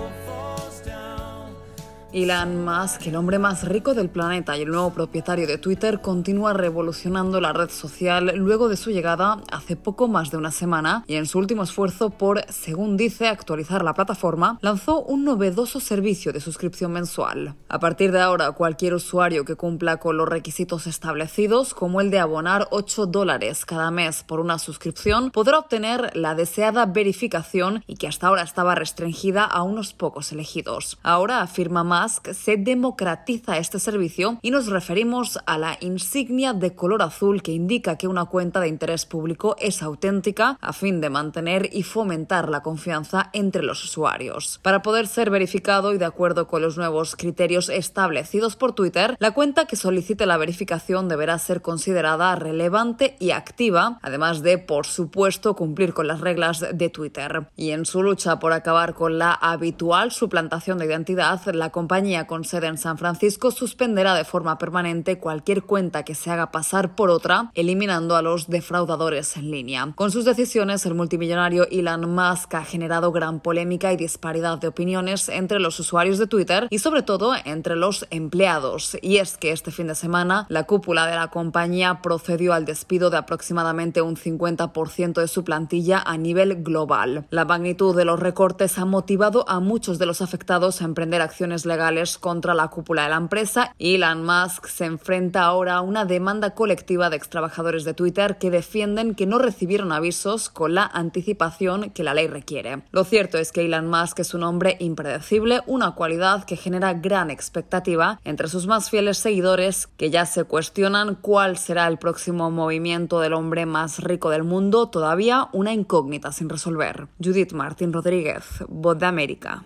Elon 2.15 2.63
Musk, 2.63 3.07
el 3.07 3.17
hombre 3.17 3.39
más 3.39 3.67
rico 3.67 3.93
del 3.93 4.09
planeta 4.09 4.57
y 4.57 4.61
el 4.61 4.69
nuevo 4.69 4.93
propietario 4.93 5.47
de 5.47 5.57
Twitter, 5.57 5.99
continúa 5.99 6.53
revolucionando 6.53 7.41
la 7.41 7.51
red 7.51 7.69
social 7.69 8.31
luego 8.37 8.69
de 8.69 8.77
su 8.77 8.91
llegada 8.91 9.41
hace 9.51 9.75
poco 9.75 10.07
más 10.07 10.31
de 10.31 10.37
una 10.37 10.51
semana 10.51 11.03
y 11.07 11.15
en 11.15 11.25
su 11.25 11.39
último 11.39 11.63
esfuerzo 11.63 12.11
por, 12.11 12.45
según 12.47 12.95
dice, 12.95 13.27
actualizar 13.27 13.83
la 13.83 13.93
plataforma, 13.93 14.59
lanzó 14.61 15.01
un 15.01 15.25
novedoso 15.25 15.81
servicio 15.81 16.31
de 16.31 16.39
suscripción 16.39 16.93
mensual. 16.93 17.55
A 17.67 17.79
partir 17.79 18.13
de 18.13 18.21
ahora, 18.21 18.53
cualquier 18.53 18.93
usuario 18.93 19.43
que 19.43 19.57
cumpla 19.57 19.97
con 19.97 20.15
los 20.15 20.29
requisitos 20.29 20.87
establecidos, 20.87 21.73
como 21.73 21.99
el 21.99 22.11
de 22.11 22.19
abonar 22.19 22.69
8 22.71 23.07
dólares 23.07 23.65
cada 23.65 23.91
mes 23.91 24.23
por 24.23 24.39
una 24.39 24.57
suscripción, 24.57 25.31
podrá 25.31 25.59
obtener 25.59 26.15
la 26.15 26.33
deseada 26.33 26.85
verificación 26.85 27.83
y 27.87 27.97
que 27.97 28.07
hasta 28.07 28.27
ahora 28.27 28.43
estaba 28.43 28.73
restringida 28.73 29.43
a 29.43 29.63
unos 29.63 29.91
pocos 29.91 30.31
elegidos. 30.31 30.97
Ahora, 31.03 31.41
afirma 31.41 31.83
Musk, 31.83 32.04
se 32.07 32.57
democratiza 32.57 33.57
este 33.57 33.79
servicio 33.79 34.39
y 34.41 34.51
nos 34.51 34.67
referimos 34.67 35.39
a 35.45 35.57
la 35.57 35.77
insignia 35.81 36.53
de 36.53 36.75
color 36.75 37.01
azul 37.01 37.41
que 37.41 37.51
indica 37.51 37.97
que 37.97 38.07
una 38.07 38.25
cuenta 38.25 38.59
de 38.59 38.67
interés 38.67 39.05
público 39.05 39.55
es 39.59 39.81
auténtica 39.81 40.57
a 40.61 40.73
fin 40.73 41.01
de 41.01 41.09
mantener 41.09 41.69
y 41.71 41.83
fomentar 41.83 42.49
la 42.49 42.61
confianza 42.61 43.29
entre 43.33 43.63
los 43.63 43.83
usuarios. 43.83 44.59
Para 44.61 44.81
poder 44.81 45.07
ser 45.07 45.29
verificado 45.29 45.93
y 45.93 45.97
de 45.97 46.05
acuerdo 46.05 46.47
con 46.47 46.61
los 46.61 46.77
nuevos 46.77 47.15
criterios 47.15 47.69
establecidos 47.69 48.55
por 48.55 48.73
Twitter, 48.73 49.15
la 49.19 49.31
cuenta 49.31 49.65
que 49.65 49.75
solicite 49.75 50.25
la 50.25 50.37
verificación 50.37 51.09
deberá 51.09 51.37
ser 51.39 51.61
considerada 51.61 52.35
relevante 52.35 53.15
y 53.19 53.31
activa, 53.31 53.99
además 54.01 54.41
de, 54.41 54.57
por 54.57 54.85
supuesto, 54.85 55.55
cumplir 55.55 55.93
con 55.93 56.07
las 56.07 56.21
reglas 56.21 56.65
de 56.73 56.89
Twitter. 56.89 57.47
Y 57.55 57.71
en 57.71 57.85
su 57.85 58.03
lucha 58.03 58.39
por 58.39 58.53
acabar 58.53 58.93
con 58.93 59.17
la 59.17 59.33
habitual 59.33 60.11
suplantación 60.11 60.77
de 60.77 60.85
identidad, 60.85 61.41
la 61.53 61.69
compañía 61.69 61.94
con 62.27 62.43
sede 62.43 62.67
en 62.67 62.77
San 62.77 62.97
Francisco 62.97 63.51
suspenderá 63.51 64.15
de 64.15 64.25
forma 64.25 64.57
permanente 64.57 65.17
cualquier 65.17 65.63
cuenta 65.63 66.03
que 66.03 66.13
se 66.13 66.29
haga 66.29 66.51
pasar 66.51 66.93
por 66.93 67.09
otra, 67.09 67.51
eliminando 67.53 68.17
a 68.17 68.21
los 68.21 68.49
defraudadores 68.49 69.37
en 69.37 69.49
línea. 69.49 69.93
Con 69.95 70.11
sus 70.11 70.25
decisiones, 70.25 70.85
el 70.85 70.93
multimillonario 70.93 71.65
Elon 71.71 72.13
Musk 72.13 72.53
ha 72.55 72.65
generado 72.65 73.13
gran 73.13 73.39
polémica 73.39 73.93
y 73.93 73.95
disparidad 73.95 74.57
de 74.57 74.67
opiniones 74.67 75.29
entre 75.29 75.59
los 75.59 75.79
usuarios 75.79 76.17
de 76.17 76.27
Twitter 76.27 76.67
y 76.69 76.79
sobre 76.79 77.01
todo 77.01 77.33
entre 77.45 77.77
los 77.77 78.05
empleados. 78.09 78.97
Y 79.01 79.17
es 79.17 79.37
que 79.37 79.53
este 79.53 79.71
fin 79.71 79.87
de 79.87 79.95
semana 79.95 80.47
la 80.49 80.65
cúpula 80.65 81.07
de 81.07 81.15
la 81.15 81.29
compañía 81.29 82.01
procedió 82.01 82.51
al 82.51 82.65
despido 82.65 83.09
de 83.09 83.17
aproximadamente 83.17 84.01
un 84.01 84.17
50% 84.17 85.21
de 85.21 85.29
su 85.29 85.45
plantilla 85.45 86.03
a 86.05 86.17
nivel 86.17 86.61
global. 86.61 87.25
La 87.29 87.45
magnitud 87.45 87.95
de 87.95 88.03
los 88.03 88.19
recortes 88.19 88.77
ha 88.79 88.83
motivado 88.83 89.47
a 89.47 89.61
muchos 89.61 89.97
de 89.97 90.05
los 90.05 90.21
afectados 90.21 90.81
a 90.81 90.85
emprender 90.85 91.21
acciones 91.21 91.65
legales 91.65 91.74
contra 92.19 92.53
la 92.53 92.69
cúpula 92.69 93.03
de 93.03 93.09
la 93.09 93.17
empresa. 93.17 93.73
Elon 93.79 94.23
Musk 94.23 94.67
se 94.67 94.85
enfrenta 94.85 95.43
ahora 95.43 95.75
a 95.75 95.81
una 95.81 96.05
demanda 96.05 96.51
colectiva 96.55 97.09
de 97.09 97.17
extrabajadores 97.17 97.83
de 97.83 97.93
Twitter 97.93 98.37
que 98.37 98.51
defienden 98.51 99.15
que 99.15 99.25
no 99.25 99.39
recibieron 99.39 99.91
avisos 99.91 100.49
con 100.49 100.73
la 100.73 100.85
anticipación 100.85 101.89
que 101.91 102.03
la 102.03 102.13
ley 102.13 102.27
requiere. 102.27 102.83
Lo 102.91 103.03
cierto 103.03 103.37
es 103.37 103.51
que 103.51 103.65
Elon 103.65 103.87
Musk 103.87 104.19
es 104.19 104.33
un 104.33 104.43
hombre 104.43 104.77
impredecible, 104.79 105.61
una 105.67 105.91
cualidad 105.91 106.45
que 106.45 106.55
genera 106.55 106.93
gran 106.93 107.29
expectativa 107.29 108.19
entre 108.23 108.47
sus 108.47 108.67
más 108.67 108.89
fieles 108.89 109.17
seguidores 109.17 109.87
que 109.97 110.09
ya 110.09 110.25
se 110.25 110.43
cuestionan 110.43 111.15
cuál 111.15 111.57
será 111.57 111.87
el 111.87 111.97
próximo 111.97 112.51
movimiento 112.51 113.19
del 113.19 113.33
hombre 113.33 113.65
más 113.65 113.99
rico 114.03 114.29
del 114.29 114.43
mundo, 114.43 114.89
todavía 114.89 115.49
una 115.51 115.73
incógnita 115.73 116.31
sin 116.31 116.49
resolver. 116.49 117.07
Judith 117.23 117.53
Martín 117.53 117.93
Rodríguez, 117.93 118.63
Voz 118.67 118.97
de 118.97 119.05
América. 119.05 119.63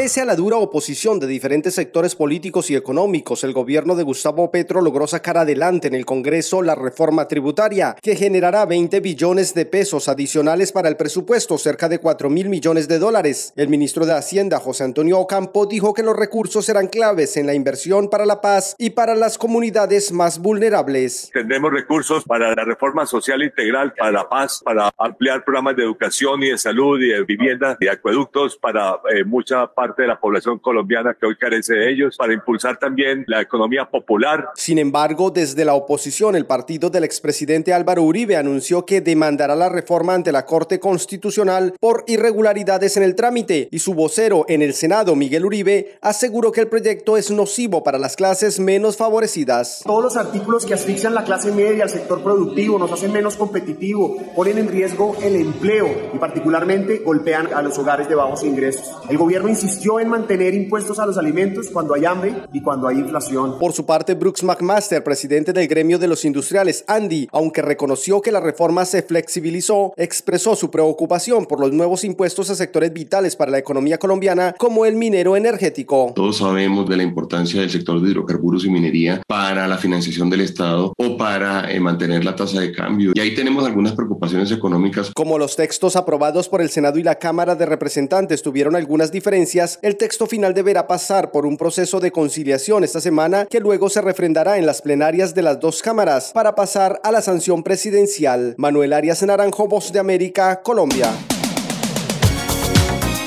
Pese 0.00 0.22
a 0.22 0.24
la 0.24 0.34
dura 0.34 0.56
oposición 0.56 1.20
de 1.20 1.26
diferentes 1.26 1.74
sectores 1.74 2.16
políticos 2.16 2.70
y 2.70 2.74
económicos, 2.74 3.44
el 3.44 3.52
gobierno 3.52 3.94
de 3.94 4.02
Gustavo 4.02 4.50
Petro 4.50 4.80
logró 4.80 5.06
sacar 5.06 5.36
adelante 5.36 5.88
en 5.88 5.94
el 5.94 6.06
Congreso 6.06 6.62
la 6.62 6.74
reforma 6.74 7.28
tributaria, 7.28 7.94
que 8.00 8.16
generará 8.16 8.64
20 8.64 8.98
billones 9.00 9.52
de 9.52 9.66
pesos 9.66 10.08
adicionales 10.08 10.72
para 10.72 10.88
el 10.88 10.96
presupuesto, 10.96 11.58
cerca 11.58 11.86
de 11.90 11.98
4 11.98 12.30
mil 12.30 12.48
millones 12.48 12.88
de 12.88 12.98
dólares. 12.98 13.52
El 13.56 13.68
ministro 13.68 14.06
de 14.06 14.14
Hacienda, 14.14 14.58
José 14.58 14.84
Antonio 14.84 15.18
Ocampo, 15.18 15.66
dijo 15.66 15.92
que 15.92 16.02
los 16.02 16.16
recursos 16.16 16.64
serán 16.64 16.86
claves 16.86 17.36
en 17.36 17.46
la 17.46 17.52
inversión 17.52 18.08
para 18.08 18.24
la 18.24 18.40
paz 18.40 18.76
y 18.78 18.88
para 18.88 19.14
las 19.14 19.36
comunidades 19.36 20.12
más 20.12 20.38
vulnerables. 20.38 21.28
Tendremos 21.30 21.74
recursos 21.74 22.24
para 22.24 22.54
la 22.54 22.64
reforma 22.64 23.04
social 23.04 23.42
integral, 23.42 23.92
para 23.92 24.12
la 24.12 24.26
paz, 24.26 24.62
para 24.64 24.90
ampliar 24.96 25.44
programas 25.44 25.76
de 25.76 25.82
educación 25.82 26.42
y 26.42 26.48
de 26.48 26.56
salud 26.56 26.98
y 27.02 27.08
de 27.08 27.22
vivienda 27.24 27.76
y 27.78 27.88
acueductos 27.88 28.56
para 28.56 28.98
eh, 29.14 29.24
mucha 29.24 29.66
parte 29.66 29.89
de 29.96 30.06
la 30.06 30.18
población 30.18 30.58
colombiana 30.58 31.14
que 31.18 31.26
hoy 31.26 31.36
carece 31.36 31.74
de 31.74 31.90
ellos, 31.90 32.16
para 32.16 32.32
impulsar 32.32 32.78
también 32.78 33.24
la 33.26 33.40
economía 33.40 33.88
popular. 33.88 34.50
Sin 34.54 34.78
embargo, 34.78 35.30
desde 35.30 35.64
la 35.64 35.74
oposición, 35.74 36.36
el 36.36 36.46
partido 36.46 36.90
del 36.90 37.04
expresidente 37.04 37.72
Álvaro 37.72 38.02
Uribe 38.02 38.36
anunció 38.36 38.84
que 38.84 39.00
demandará 39.00 39.56
la 39.56 39.68
reforma 39.68 40.14
ante 40.14 40.32
la 40.32 40.46
Corte 40.46 40.80
Constitucional 40.80 41.74
por 41.80 42.04
irregularidades 42.06 42.96
en 42.96 43.02
el 43.02 43.14
trámite 43.14 43.68
y 43.70 43.78
su 43.78 43.94
vocero 43.94 44.44
en 44.48 44.62
el 44.62 44.74
Senado, 44.74 45.16
Miguel 45.16 45.44
Uribe, 45.44 45.98
aseguró 46.00 46.52
que 46.52 46.60
el 46.60 46.68
proyecto 46.68 47.16
es 47.16 47.30
nocivo 47.30 47.82
para 47.82 47.98
las 47.98 48.16
clases 48.16 48.60
menos 48.60 48.96
favorecidas. 48.96 49.82
Todos 49.84 50.02
los 50.02 50.16
artículos 50.16 50.66
que 50.66 50.74
asfixian 50.74 51.14
la 51.14 51.24
clase 51.24 51.52
media, 51.52 51.84
el 51.84 51.90
sector 51.90 52.22
productivo, 52.22 52.78
nos 52.78 52.92
hacen 52.92 53.12
menos 53.12 53.36
competitivo, 53.36 54.16
ponen 54.34 54.58
en 54.58 54.68
riesgo 54.68 55.16
el 55.22 55.36
empleo 55.36 55.88
y 56.14 56.18
particularmente 56.18 56.98
golpean 56.98 57.52
a 57.52 57.62
los 57.62 57.78
hogares 57.78 58.08
de 58.08 58.14
bajos 58.14 58.44
ingresos. 58.44 58.90
El 59.08 59.18
gobierno 59.18 59.48
insistió 59.48 59.79
insistió 59.80 59.98
en 59.98 60.10
mantener 60.10 60.52
impuestos 60.52 60.98
a 60.98 61.06
los 61.06 61.16
alimentos 61.16 61.68
cuando 61.72 61.94
hay 61.94 62.04
hambre 62.04 62.34
y 62.52 62.60
cuando 62.60 62.86
hay 62.86 62.98
inflación. 62.98 63.58
Por 63.58 63.72
su 63.72 63.86
parte, 63.86 64.12
Brooks 64.14 64.42
McMaster, 64.42 65.02
presidente 65.02 65.54
del 65.54 65.68
gremio 65.68 65.98
de 65.98 66.06
los 66.06 66.26
industriales 66.26 66.84
Andy, 66.86 67.28
aunque 67.32 67.62
reconoció 67.62 68.20
que 68.20 68.30
la 68.30 68.40
reforma 68.40 68.84
se 68.84 69.02
flexibilizó, 69.02 69.94
expresó 69.96 70.54
su 70.54 70.70
preocupación 70.70 71.46
por 71.46 71.60
los 71.60 71.72
nuevos 71.72 72.04
impuestos 72.04 72.50
a 72.50 72.56
sectores 72.56 72.92
vitales 72.92 73.36
para 73.36 73.50
la 73.50 73.58
economía 73.58 73.98
colombiana 73.98 74.54
como 74.58 74.84
el 74.84 74.96
minero 74.96 75.34
energético. 75.34 76.12
Todos 76.14 76.36
sabemos 76.38 76.86
de 76.86 76.98
la 76.98 77.02
importancia 77.02 77.62
del 77.62 77.70
sector 77.70 78.02
de 78.02 78.10
hidrocarburos 78.10 78.66
y 78.66 78.70
minería 78.70 79.22
para 79.26 79.66
la 79.66 79.78
financiación 79.78 80.28
del 80.28 80.42
Estado 80.42 80.92
o 80.94 81.16
para 81.16 81.72
eh, 81.72 81.80
mantener 81.80 82.22
la 82.22 82.36
tasa 82.36 82.60
de 82.60 82.70
cambio. 82.72 83.12
Y 83.14 83.20
ahí 83.20 83.34
tenemos 83.34 83.64
algunas 83.64 83.92
preocupaciones 83.92 84.52
económicas. 84.52 85.10
Como 85.14 85.38
los 85.38 85.56
textos 85.56 85.96
aprobados 85.96 86.50
por 86.50 86.60
el 86.60 86.68
Senado 86.68 86.98
y 86.98 87.02
la 87.02 87.14
Cámara 87.14 87.54
de 87.54 87.64
Representantes 87.64 88.42
tuvieron 88.42 88.76
algunas 88.76 89.10
diferencias, 89.10 89.69
el 89.82 89.96
texto 89.96 90.26
final 90.26 90.54
deberá 90.54 90.86
pasar 90.86 91.30
por 91.30 91.46
un 91.46 91.56
proceso 91.56 92.00
de 92.00 92.10
conciliación 92.10 92.84
esta 92.84 93.00
semana 93.00 93.46
que 93.46 93.60
luego 93.60 93.88
se 93.88 94.00
refrendará 94.00 94.58
en 94.58 94.66
las 94.66 94.82
plenarias 94.82 95.34
de 95.34 95.42
las 95.42 95.60
dos 95.60 95.82
cámaras 95.82 96.32
para 96.32 96.54
pasar 96.54 97.00
a 97.04 97.12
la 97.12 97.22
sanción 97.22 97.62
presidencial. 97.62 98.54
Manuel 98.56 98.92
Arias 98.92 99.22
Naranjo, 99.22 99.68
Voz 99.68 99.92
de 99.92 99.98
América, 99.98 100.62
Colombia. 100.62 101.10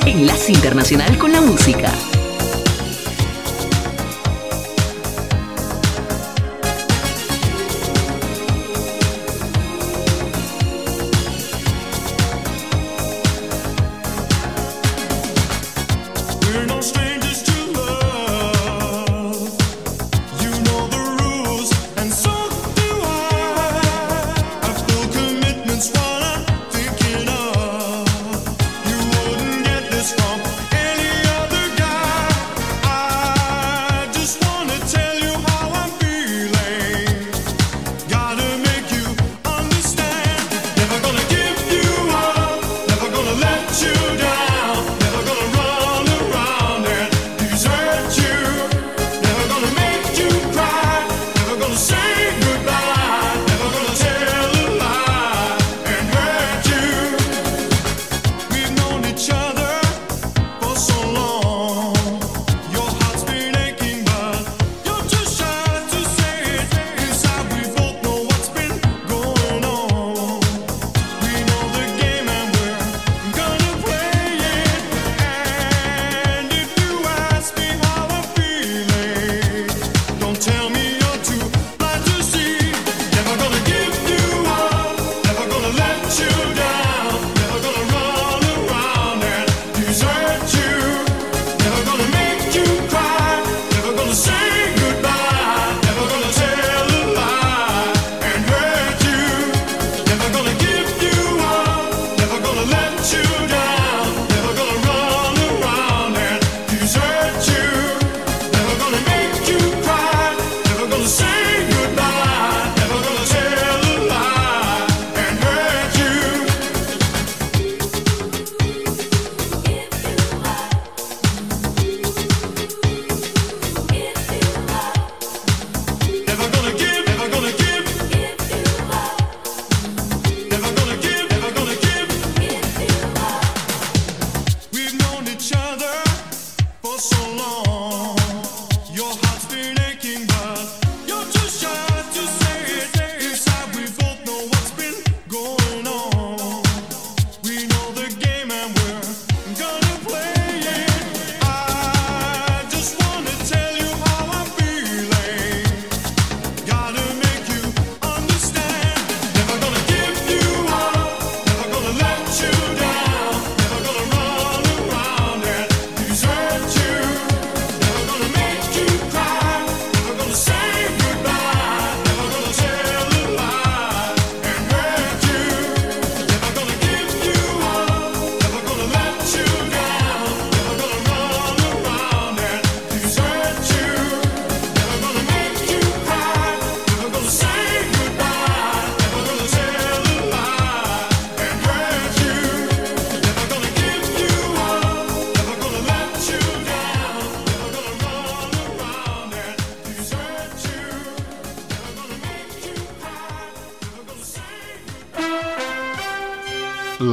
Enlace 0.06 0.52
Internacional 0.52 1.18
con 1.18 1.32
la 1.32 1.41
Música. 1.41 1.91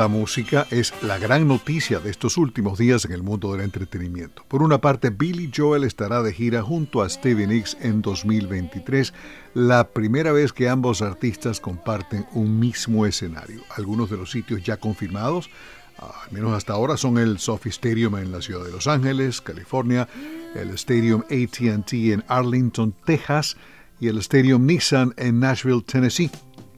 La 0.00 0.08
música 0.08 0.66
es 0.70 0.94
la 1.02 1.18
gran 1.18 1.46
noticia 1.46 1.98
de 1.98 2.08
estos 2.08 2.38
últimos 2.38 2.78
días 2.78 3.04
en 3.04 3.12
el 3.12 3.22
mundo 3.22 3.52
del 3.52 3.60
entretenimiento. 3.60 4.46
Por 4.48 4.62
una 4.62 4.80
parte, 4.80 5.10
Billy 5.10 5.52
Joel 5.54 5.84
estará 5.84 6.22
de 6.22 6.32
gira 6.32 6.62
junto 6.62 7.02
a 7.02 7.08
Stevie 7.10 7.46
Nicks 7.46 7.76
en 7.82 8.00
2023, 8.00 9.12
la 9.52 9.88
primera 9.88 10.32
vez 10.32 10.54
que 10.54 10.70
ambos 10.70 11.02
artistas 11.02 11.60
comparten 11.60 12.26
un 12.32 12.58
mismo 12.58 13.04
escenario. 13.04 13.60
Algunos 13.76 14.08
de 14.08 14.16
los 14.16 14.30
sitios 14.30 14.62
ya 14.62 14.78
confirmados, 14.78 15.50
al 15.98 16.32
menos 16.32 16.54
hasta 16.54 16.72
ahora, 16.72 16.96
son 16.96 17.18
el 17.18 17.38
Sophie 17.38 17.68
Stadium 17.68 18.16
en 18.16 18.32
la 18.32 18.40
ciudad 18.40 18.64
de 18.64 18.72
Los 18.72 18.86
Ángeles, 18.86 19.42
California, 19.42 20.08
el 20.54 20.70
Stadium 20.70 21.24
ATT 21.24 21.92
en 21.92 22.24
Arlington, 22.26 22.94
Texas, 23.04 23.54
y 24.00 24.08
el 24.08 24.16
Stadium 24.18 24.64
Nissan 24.64 25.12
en 25.18 25.40
Nashville, 25.40 25.82
Tennessee. 25.82 26.30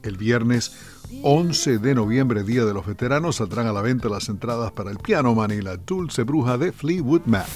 El 0.03 0.17
viernes 0.17 0.73
11 1.21 1.79
de 1.79 1.95
noviembre, 1.95 2.43
Día 2.43 2.65
de 2.65 2.73
los 2.73 2.85
Veteranos, 2.85 3.37
saldrán 3.37 3.67
a 3.67 3.73
la 3.73 3.81
venta 3.81 4.09
las 4.09 4.29
entradas 4.29 4.71
para 4.71 4.91
el 4.91 4.97
Piano 4.97 5.33
Man 5.33 5.51
y 5.51 5.61
la 5.61 5.77
Dulce 5.77 6.23
Bruja 6.23 6.57
de 6.57 6.71
Fleetwood 6.71 7.21
Mac. 7.25 7.47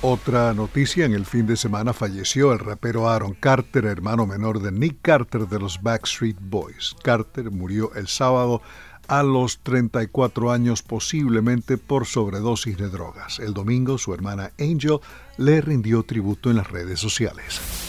Otra 0.00 0.54
noticia, 0.54 1.04
en 1.04 1.12
el 1.12 1.26
fin 1.26 1.46
de 1.46 1.56
semana 1.56 1.92
falleció 1.92 2.52
el 2.52 2.60
rapero 2.60 3.08
Aaron 3.08 3.34
Carter, 3.34 3.84
hermano 3.84 4.26
menor 4.26 4.62
de 4.62 4.70
Nick 4.70 4.98
Carter 5.02 5.48
de 5.48 5.58
los 5.58 5.82
Backstreet 5.82 6.36
Boys. 6.40 6.94
Carter 7.02 7.50
murió 7.50 7.92
el 7.94 8.06
sábado 8.06 8.62
a 9.08 9.22
los 9.22 9.58
34 9.60 10.52
años 10.52 10.82
posiblemente 10.82 11.78
por 11.78 12.06
sobredosis 12.06 12.78
de 12.78 12.88
drogas. 12.88 13.40
El 13.40 13.54
domingo 13.54 13.98
su 13.98 14.14
hermana 14.14 14.52
Angel 14.60 15.00
le 15.36 15.60
rindió 15.60 16.04
tributo 16.04 16.50
en 16.50 16.56
las 16.56 16.70
redes 16.70 17.00
sociales. 17.00 17.87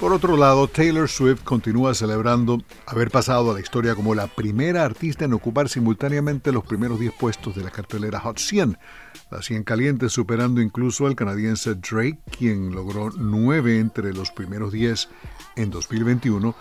Por 0.00 0.12
otro 0.12 0.36
lado, 0.36 0.68
Taylor 0.68 1.08
Swift 1.08 1.42
continúa 1.42 1.92
celebrando 1.92 2.62
haber 2.86 3.10
pasado 3.10 3.50
a 3.50 3.54
la 3.54 3.60
historia 3.60 3.96
como 3.96 4.14
la 4.14 4.28
primera 4.28 4.84
artista 4.84 5.24
en 5.24 5.32
ocupar 5.32 5.68
simultáneamente 5.68 6.52
los 6.52 6.62
primeros 6.62 7.00
10 7.00 7.14
puestos 7.14 7.56
de 7.56 7.64
la 7.64 7.72
cartelera 7.72 8.20
Hot 8.20 8.38
100, 8.38 8.78
la 9.32 9.42
100 9.42 9.64
caliente 9.64 10.08
superando 10.08 10.60
incluso 10.60 11.08
al 11.08 11.16
canadiense 11.16 11.74
Drake, 11.74 12.20
quien 12.30 12.72
logró 12.72 13.10
9 13.10 13.80
entre 13.80 14.12
los 14.14 14.30
primeros 14.30 14.70
10 14.70 15.08
en 15.56 15.70
2021, 15.70 16.54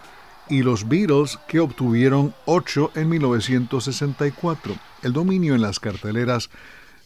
y 0.49 0.63
los 0.63 0.87
Beatles, 0.87 1.37
que 1.47 1.59
obtuvieron 1.59 2.33
8 2.45 2.93
en 2.95 3.07
1964. 3.07 4.75
El 5.03 5.13
dominio 5.13 5.53
en 5.53 5.61
las 5.61 5.79
carteleras 5.79 6.49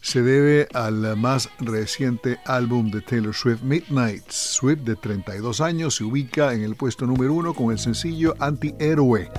se 0.02 0.20
debe 0.20 0.68
al 0.74 1.16
más 1.16 1.48
reciente 1.60 2.40
álbum 2.44 2.90
de 2.90 3.00
Taylor 3.00 3.32
Swift, 3.32 3.62
Midnight. 3.62 4.28
Swift, 4.28 4.80
de 4.80 4.96
32 4.96 5.60
años, 5.60 5.94
se 5.94 6.04
ubica 6.04 6.52
en 6.52 6.62
el 6.62 6.74
puesto 6.74 7.06
número 7.06 7.32
uno 7.32 7.54
con 7.54 7.70
el 7.70 7.78
sencillo 7.78 8.34
Anti-Héroe. 8.40 9.30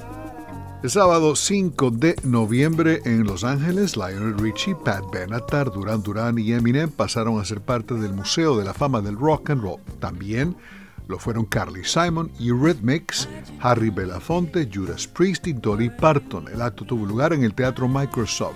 El 0.82 0.90
sábado 0.90 1.36
5 1.36 1.92
de 1.92 2.16
noviembre 2.24 3.02
en 3.04 3.26
Los 3.26 3.44
Ángeles, 3.44 3.98
Lionel 3.98 4.38
Richie, 4.38 4.76
Pat 4.76 5.04
Benatar, 5.12 5.70
Duran 5.70 6.02
Duran 6.02 6.40
y 6.40 6.54
Eminem 6.54 6.90
pasaron 6.90 7.40
a 7.40 7.46
ser 7.46 7.60
parte 7.62 7.94
del 7.96 8.14
Museo 8.14 8.58
de 8.58 8.64
la 8.64 8.74
Fama 8.74 9.02
del 9.02 9.18
Rock 9.18 9.50
and 9.50 9.62
Roll. 9.62 9.82
También 10.00 10.56
lo 11.08 11.20
fueron 11.20 11.46
Carly 11.46 11.84
Simon, 11.84 12.32
Eurythmics, 12.40 13.28
Harry 13.60 13.90
Belafonte, 13.90 14.70
Judas 14.74 15.08
Priest 15.08 15.48
y 15.48 15.54
Dolly 15.54 15.90
Parton. 15.90 16.48
El 16.48 16.62
acto 16.62 16.86
tuvo 16.86 17.06
lugar 17.06 17.34
en 17.34 17.44
el 17.44 17.54
Teatro 17.54 17.90
Microsoft. 17.90 18.56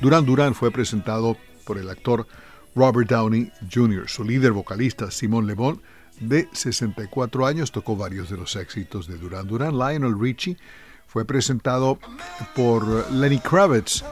Duran 0.00 0.26
Duran 0.26 0.54
fue 0.54 0.70
presentado 0.70 1.36
por 1.64 1.78
el 1.78 1.88
actor 1.88 2.26
Robert 2.74 3.08
Downey 3.08 3.52
Jr. 3.72 4.08
Su 4.08 4.24
líder 4.24 4.52
vocalista, 4.52 5.10
Simon 5.10 5.46
Le 5.46 5.54
Bon, 5.54 5.80
de 6.20 6.48
64 6.52 7.46
años, 7.46 7.72
tocó 7.72 7.96
varios 7.96 8.30
de 8.30 8.36
los 8.36 8.56
éxitos 8.56 9.06
de 9.06 9.18
Duran 9.18 9.46
Duran. 9.46 9.78
Lionel 9.78 10.18
Richie 10.18 10.56
fue 11.06 11.24
presentado 11.24 11.98
por 12.54 13.10
Lenny 13.12 13.38
Kravitz 13.38 14.02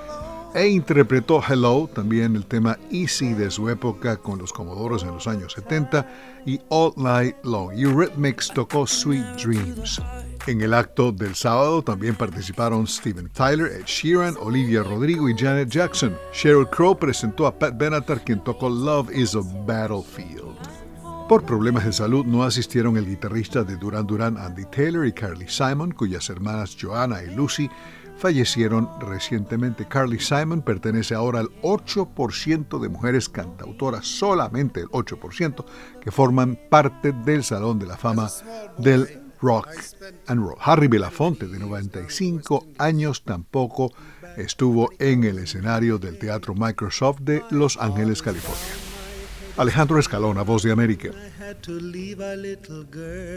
e 0.54 0.68
interpretó 0.68 1.40
Hello, 1.46 1.88
también 1.92 2.34
el 2.34 2.46
tema 2.46 2.78
Easy 2.90 3.34
de 3.34 3.50
su 3.50 3.68
época 3.68 4.16
con 4.16 4.38
los 4.38 4.52
Comodoros 4.52 5.02
en 5.02 5.10
los 5.10 5.26
años 5.26 5.52
70 5.52 6.06
y 6.46 6.60
All 6.68 6.92
Night 6.96 7.36
Long. 7.44 7.72
Eurythmics 7.72 8.52
tocó 8.52 8.86
Sweet 8.86 9.36
Dreams. 9.36 10.00
En 10.46 10.60
el 10.62 10.74
acto 10.74 11.12
del 11.12 11.34
sábado 11.34 11.82
también 11.82 12.16
participaron 12.16 12.86
Steven 12.86 13.28
Tyler, 13.28 13.70
Ed 13.70 13.84
Sheeran, 13.84 14.34
Olivia 14.40 14.82
Rodrigo 14.82 15.28
y 15.28 15.36
Janet 15.36 15.68
Jackson. 15.68 16.16
Sheryl 16.32 16.68
Crow 16.68 16.98
presentó 16.98 17.46
a 17.46 17.56
Pat 17.56 17.76
Benatar 17.76 18.24
quien 18.24 18.42
tocó 18.42 18.68
Love 18.68 19.10
is 19.14 19.34
a 19.34 19.40
Battlefield. 19.66 20.56
Por 21.28 21.44
problemas 21.44 21.84
de 21.84 21.92
salud 21.92 22.26
no 22.26 22.42
asistieron 22.42 22.96
el 22.96 23.06
guitarrista 23.06 23.62
de 23.62 23.76
Duran 23.76 24.04
Duran 24.04 24.36
Andy 24.36 24.64
Taylor 24.64 25.06
y 25.06 25.12
Carly 25.12 25.46
Simon, 25.46 25.92
cuyas 25.92 26.28
hermanas 26.28 26.76
Joanna 26.76 27.22
y 27.22 27.32
Lucy 27.36 27.70
fallecieron 28.20 28.88
recientemente. 29.00 29.88
Carly 29.88 30.20
Simon 30.20 30.62
pertenece 30.62 31.14
ahora 31.14 31.40
al 31.40 31.48
8% 31.62 32.78
de 32.78 32.88
mujeres 32.88 33.28
cantautoras, 33.28 34.06
solamente 34.06 34.80
el 34.80 34.88
8%, 34.88 35.64
que 36.00 36.10
forman 36.10 36.58
parte 36.68 37.12
del 37.12 37.42
Salón 37.42 37.78
de 37.78 37.86
la 37.86 37.96
Fama 37.96 38.28
del 38.78 39.08
Rock 39.40 39.68
and 40.26 40.40
Roll. 40.40 40.58
Harry 40.60 40.86
Belafonte, 40.86 41.48
de 41.48 41.58
95 41.58 42.66
años, 42.78 43.24
tampoco 43.24 43.92
estuvo 44.36 44.90
en 44.98 45.24
el 45.24 45.38
escenario 45.38 45.98
del 45.98 46.18
Teatro 46.18 46.54
Microsoft 46.54 47.20
de 47.20 47.42
Los 47.50 47.78
Ángeles, 47.78 48.22
California. 48.22 48.89
Alejandro 49.60 49.98
Escalona, 49.98 50.40
Voz 50.40 50.62
de 50.62 50.72
América. 50.72 51.10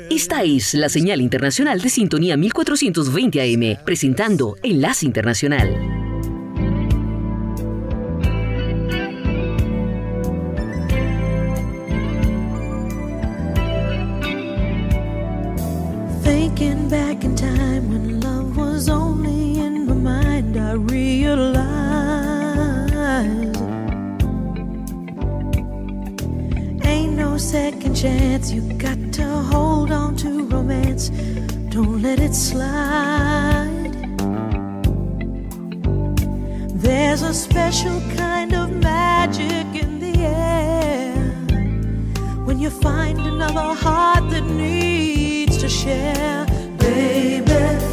Esta 0.09 0.43
es 0.43 0.73
la 0.73 0.87
señal 0.87 1.19
internacional 1.19 1.81
de 1.81 1.89
sintonía 1.89 2.37
1420 2.37 3.41
AM, 3.41 3.83
presentando 3.83 4.55
Enlace 4.63 5.05
Internacional. 5.05 5.75
Thinking 16.23 16.87
back 16.89 17.25
in 17.25 17.35
time 17.35 17.52
chance. 28.03 28.51
You 28.51 28.61
got 28.73 28.99
to 29.13 29.25
hold 29.51 29.89
on 29.91 30.17
to 30.17 30.45
romance, 30.47 31.07
don't 31.69 32.01
let 32.01 32.19
it 32.19 32.35
slide. 32.35 33.93
There's 36.85 37.21
a 37.21 37.33
special 37.33 38.01
kind 38.17 38.53
of 38.53 38.71
magic 38.73 39.67
in 39.83 40.01
the 40.01 40.15
air 40.19 41.15
when 42.45 42.59
you 42.59 42.69
find 42.69 43.17
another 43.19 43.73
heart 43.83 44.29
that 44.31 44.43
needs 44.43 45.55
to 45.59 45.69
share. 45.69 46.45
Baby, 46.77 47.92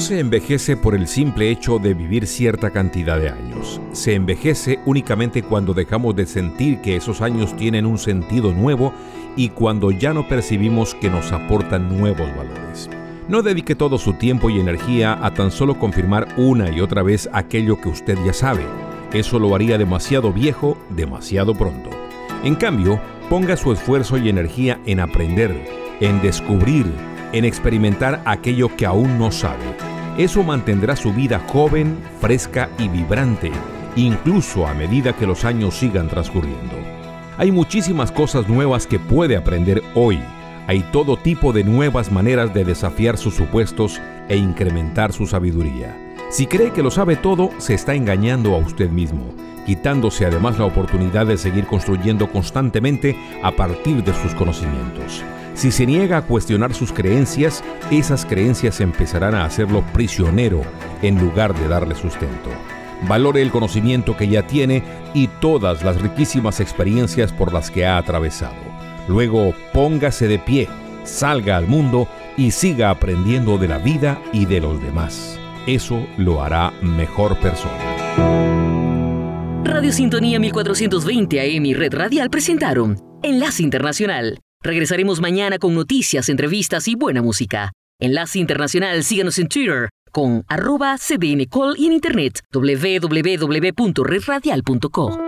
se 0.00 0.18
envejece 0.18 0.76
por 0.76 0.94
el 0.94 1.06
simple 1.06 1.50
hecho 1.50 1.78
de 1.78 1.92
vivir 1.94 2.26
cierta 2.26 2.70
cantidad 2.70 3.18
de 3.18 3.28
años. 3.28 3.80
Se 3.92 4.14
envejece 4.14 4.78
únicamente 4.86 5.42
cuando 5.42 5.74
dejamos 5.74 6.16
de 6.16 6.26
sentir 6.26 6.80
que 6.80 6.96
esos 6.96 7.20
años 7.20 7.54
tienen 7.56 7.84
un 7.84 7.98
sentido 7.98 8.52
nuevo 8.52 8.94
y 9.36 9.50
cuando 9.50 9.90
ya 9.90 10.14
no 10.14 10.26
percibimos 10.26 10.94
que 10.94 11.10
nos 11.10 11.32
aportan 11.32 11.98
nuevos 11.98 12.28
valores. 12.34 12.88
No 13.28 13.42
dedique 13.42 13.74
todo 13.74 13.98
su 13.98 14.14
tiempo 14.14 14.48
y 14.48 14.58
energía 14.58 15.18
a 15.24 15.34
tan 15.34 15.50
solo 15.50 15.78
confirmar 15.78 16.28
una 16.36 16.70
y 16.70 16.80
otra 16.80 17.02
vez 17.02 17.28
aquello 17.32 17.80
que 17.80 17.90
usted 17.90 18.18
ya 18.24 18.32
sabe. 18.32 18.64
Eso 19.12 19.38
lo 19.38 19.54
haría 19.54 19.76
demasiado 19.76 20.32
viejo, 20.32 20.78
demasiado 20.88 21.54
pronto. 21.54 21.90
En 22.42 22.54
cambio, 22.54 23.00
ponga 23.28 23.56
su 23.56 23.70
esfuerzo 23.72 24.16
y 24.16 24.30
energía 24.30 24.80
en 24.86 25.00
aprender, 25.00 25.54
en 26.00 26.22
descubrir, 26.22 26.86
en 27.32 27.44
experimentar 27.44 28.22
aquello 28.24 28.74
que 28.76 28.86
aún 28.86 29.18
no 29.18 29.30
sabe. 29.30 29.89
Eso 30.18 30.42
mantendrá 30.42 30.96
su 30.96 31.12
vida 31.12 31.40
joven, 31.48 31.96
fresca 32.20 32.68
y 32.78 32.88
vibrante, 32.88 33.50
incluso 33.96 34.66
a 34.66 34.74
medida 34.74 35.14
que 35.14 35.26
los 35.26 35.44
años 35.44 35.74
sigan 35.74 36.08
transcurriendo. 36.08 36.76
Hay 37.38 37.50
muchísimas 37.52 38.12
cosas 38.12 38.48
nuevas 38.48 38.86
que 38.86 38.98
puede 38.98 39.36
aprender 39.36 39.82
hoy 39.94 40.20
hay 40.70 40.84
todo 40.92 41.16
tipo 41.16 41.52
de 41.52 41.64
nuevas 41.64 42.12
maneras 42.12 42.54
de 42.54 42.64
desafiar 42.64 43.18
sus 43.18 43.34
supuestos 43.34 44.00
e 44.28 44.36
incrementar 44.36 45.12
su 45.12 45.26
sabiduría. 45.26 45.96
Si 46.30 46.46
cree 46.46 46.70
que 46.70 46.84
lo 46.84 46.92
sabe 46.92 47.16
todo, 47.16 47.50
se 47.58 47.74
está 47.74 47.96
engañando 47.96 48.54
a 48.54 48.58
usted 48.58 48.88
mismo, 48.88 49.34
quitándose 49.66 50.26
además 50.26 50.60
la 50.60 50.66
oportunidad 50.66 51.26
de 51.26 51.38
seguir 51.38 51.66
construyendo 51.66 52.30
constantemente 52.30 53.16
a 53.42 53.50
partir 53.50 54.04
de 54.04 54.14
sus 54.14 54.32
conocimientos. 54.36 55.24
Si 55.54 55.70
se 55.70 55.86
niega 55.86 56.18
a 56.18 56.22
cuestionar 56.22 56.74
sus 56.74 56.92
creencias, 56.92 57.62
esas 57.90 58.24
creencias 58.24 58.80
empezarán 58.80 59.34
a 59.34 59.44
hacerlo 59.44 59.84
prisionero 59.92 60.62
en 61.02 61.18
lugar 61.18 61.54
de 61.54 61.68
darle 61.68 61.94
sustento. 61.94 62.50
Valore 63.08 63.42
el 63.42 63.50
conocimiento 63.50 64.16
que 64.16 64.28
ya 64.28 64.46
tiene 64.46 64.82
y 65.14 65.28
todas 65.40 65.82
las 65.82 66.00
riquísimas 66.00 66.60
experiencias 66.60 67.32
por 67.32 67.52
las 67.52 67.70
que 67.70 67.86
ha 67.86 67.98
atravesado. 67.98 68.56
Luego 69.08 69.54
póngase 69.72 70.28
de 70.28 70.38
pie, 70.38 70.68
salga 71.04 71.56
al 71.56 71.66
mundo 71.66 72.08
y 72.36 72.50
siga 72.52 72.90
aprendiendo 72.90 73.58
de 73.58 73.68
la 73.68 73.78
vida 73.78 74.20
y 74.32 74.46
de 74.46 74.60
los 74.60 74.80
demás. 74.82 75.38
Eso 75.66 76.06
lo 76.16 76.42
hará 76.42 76.72
mejor 76.80 77.38
persona. 77.38 77.76
Radio 79.64 79.92
Sintonía 79.92 80.38
1420 80.40 81.40
AM 81.40 81.66
y 81.66 81.74
Red 81.74 81.94
Radial 81.94 82.30
presentaron 82.30 82.98
Enlace 83.22 83.62
Internacional. 83.62 84.40
Regresaremos 84.62 85.22
mañana 85.22 85.58
con 85.58 85.74
noticias, 85.74 86.28
entrevistas 86.28 86.86
y 86.86 86.94
buena 86.94 87.22
música. 87.22 87.72
Enlace 87.98 88.38
Internacional, 88.38 89.02
síganos 89.04 89.38
en 89.38 89.48
Twitter 89.48 89.88
con 90.12 90.44
arroba 90.48 90.98
cdncall 90.98 91.76
y 91.78 91.86
en 91.86 91.94
internet 91.94 92.40
www.redradial.co. 92.52 95.18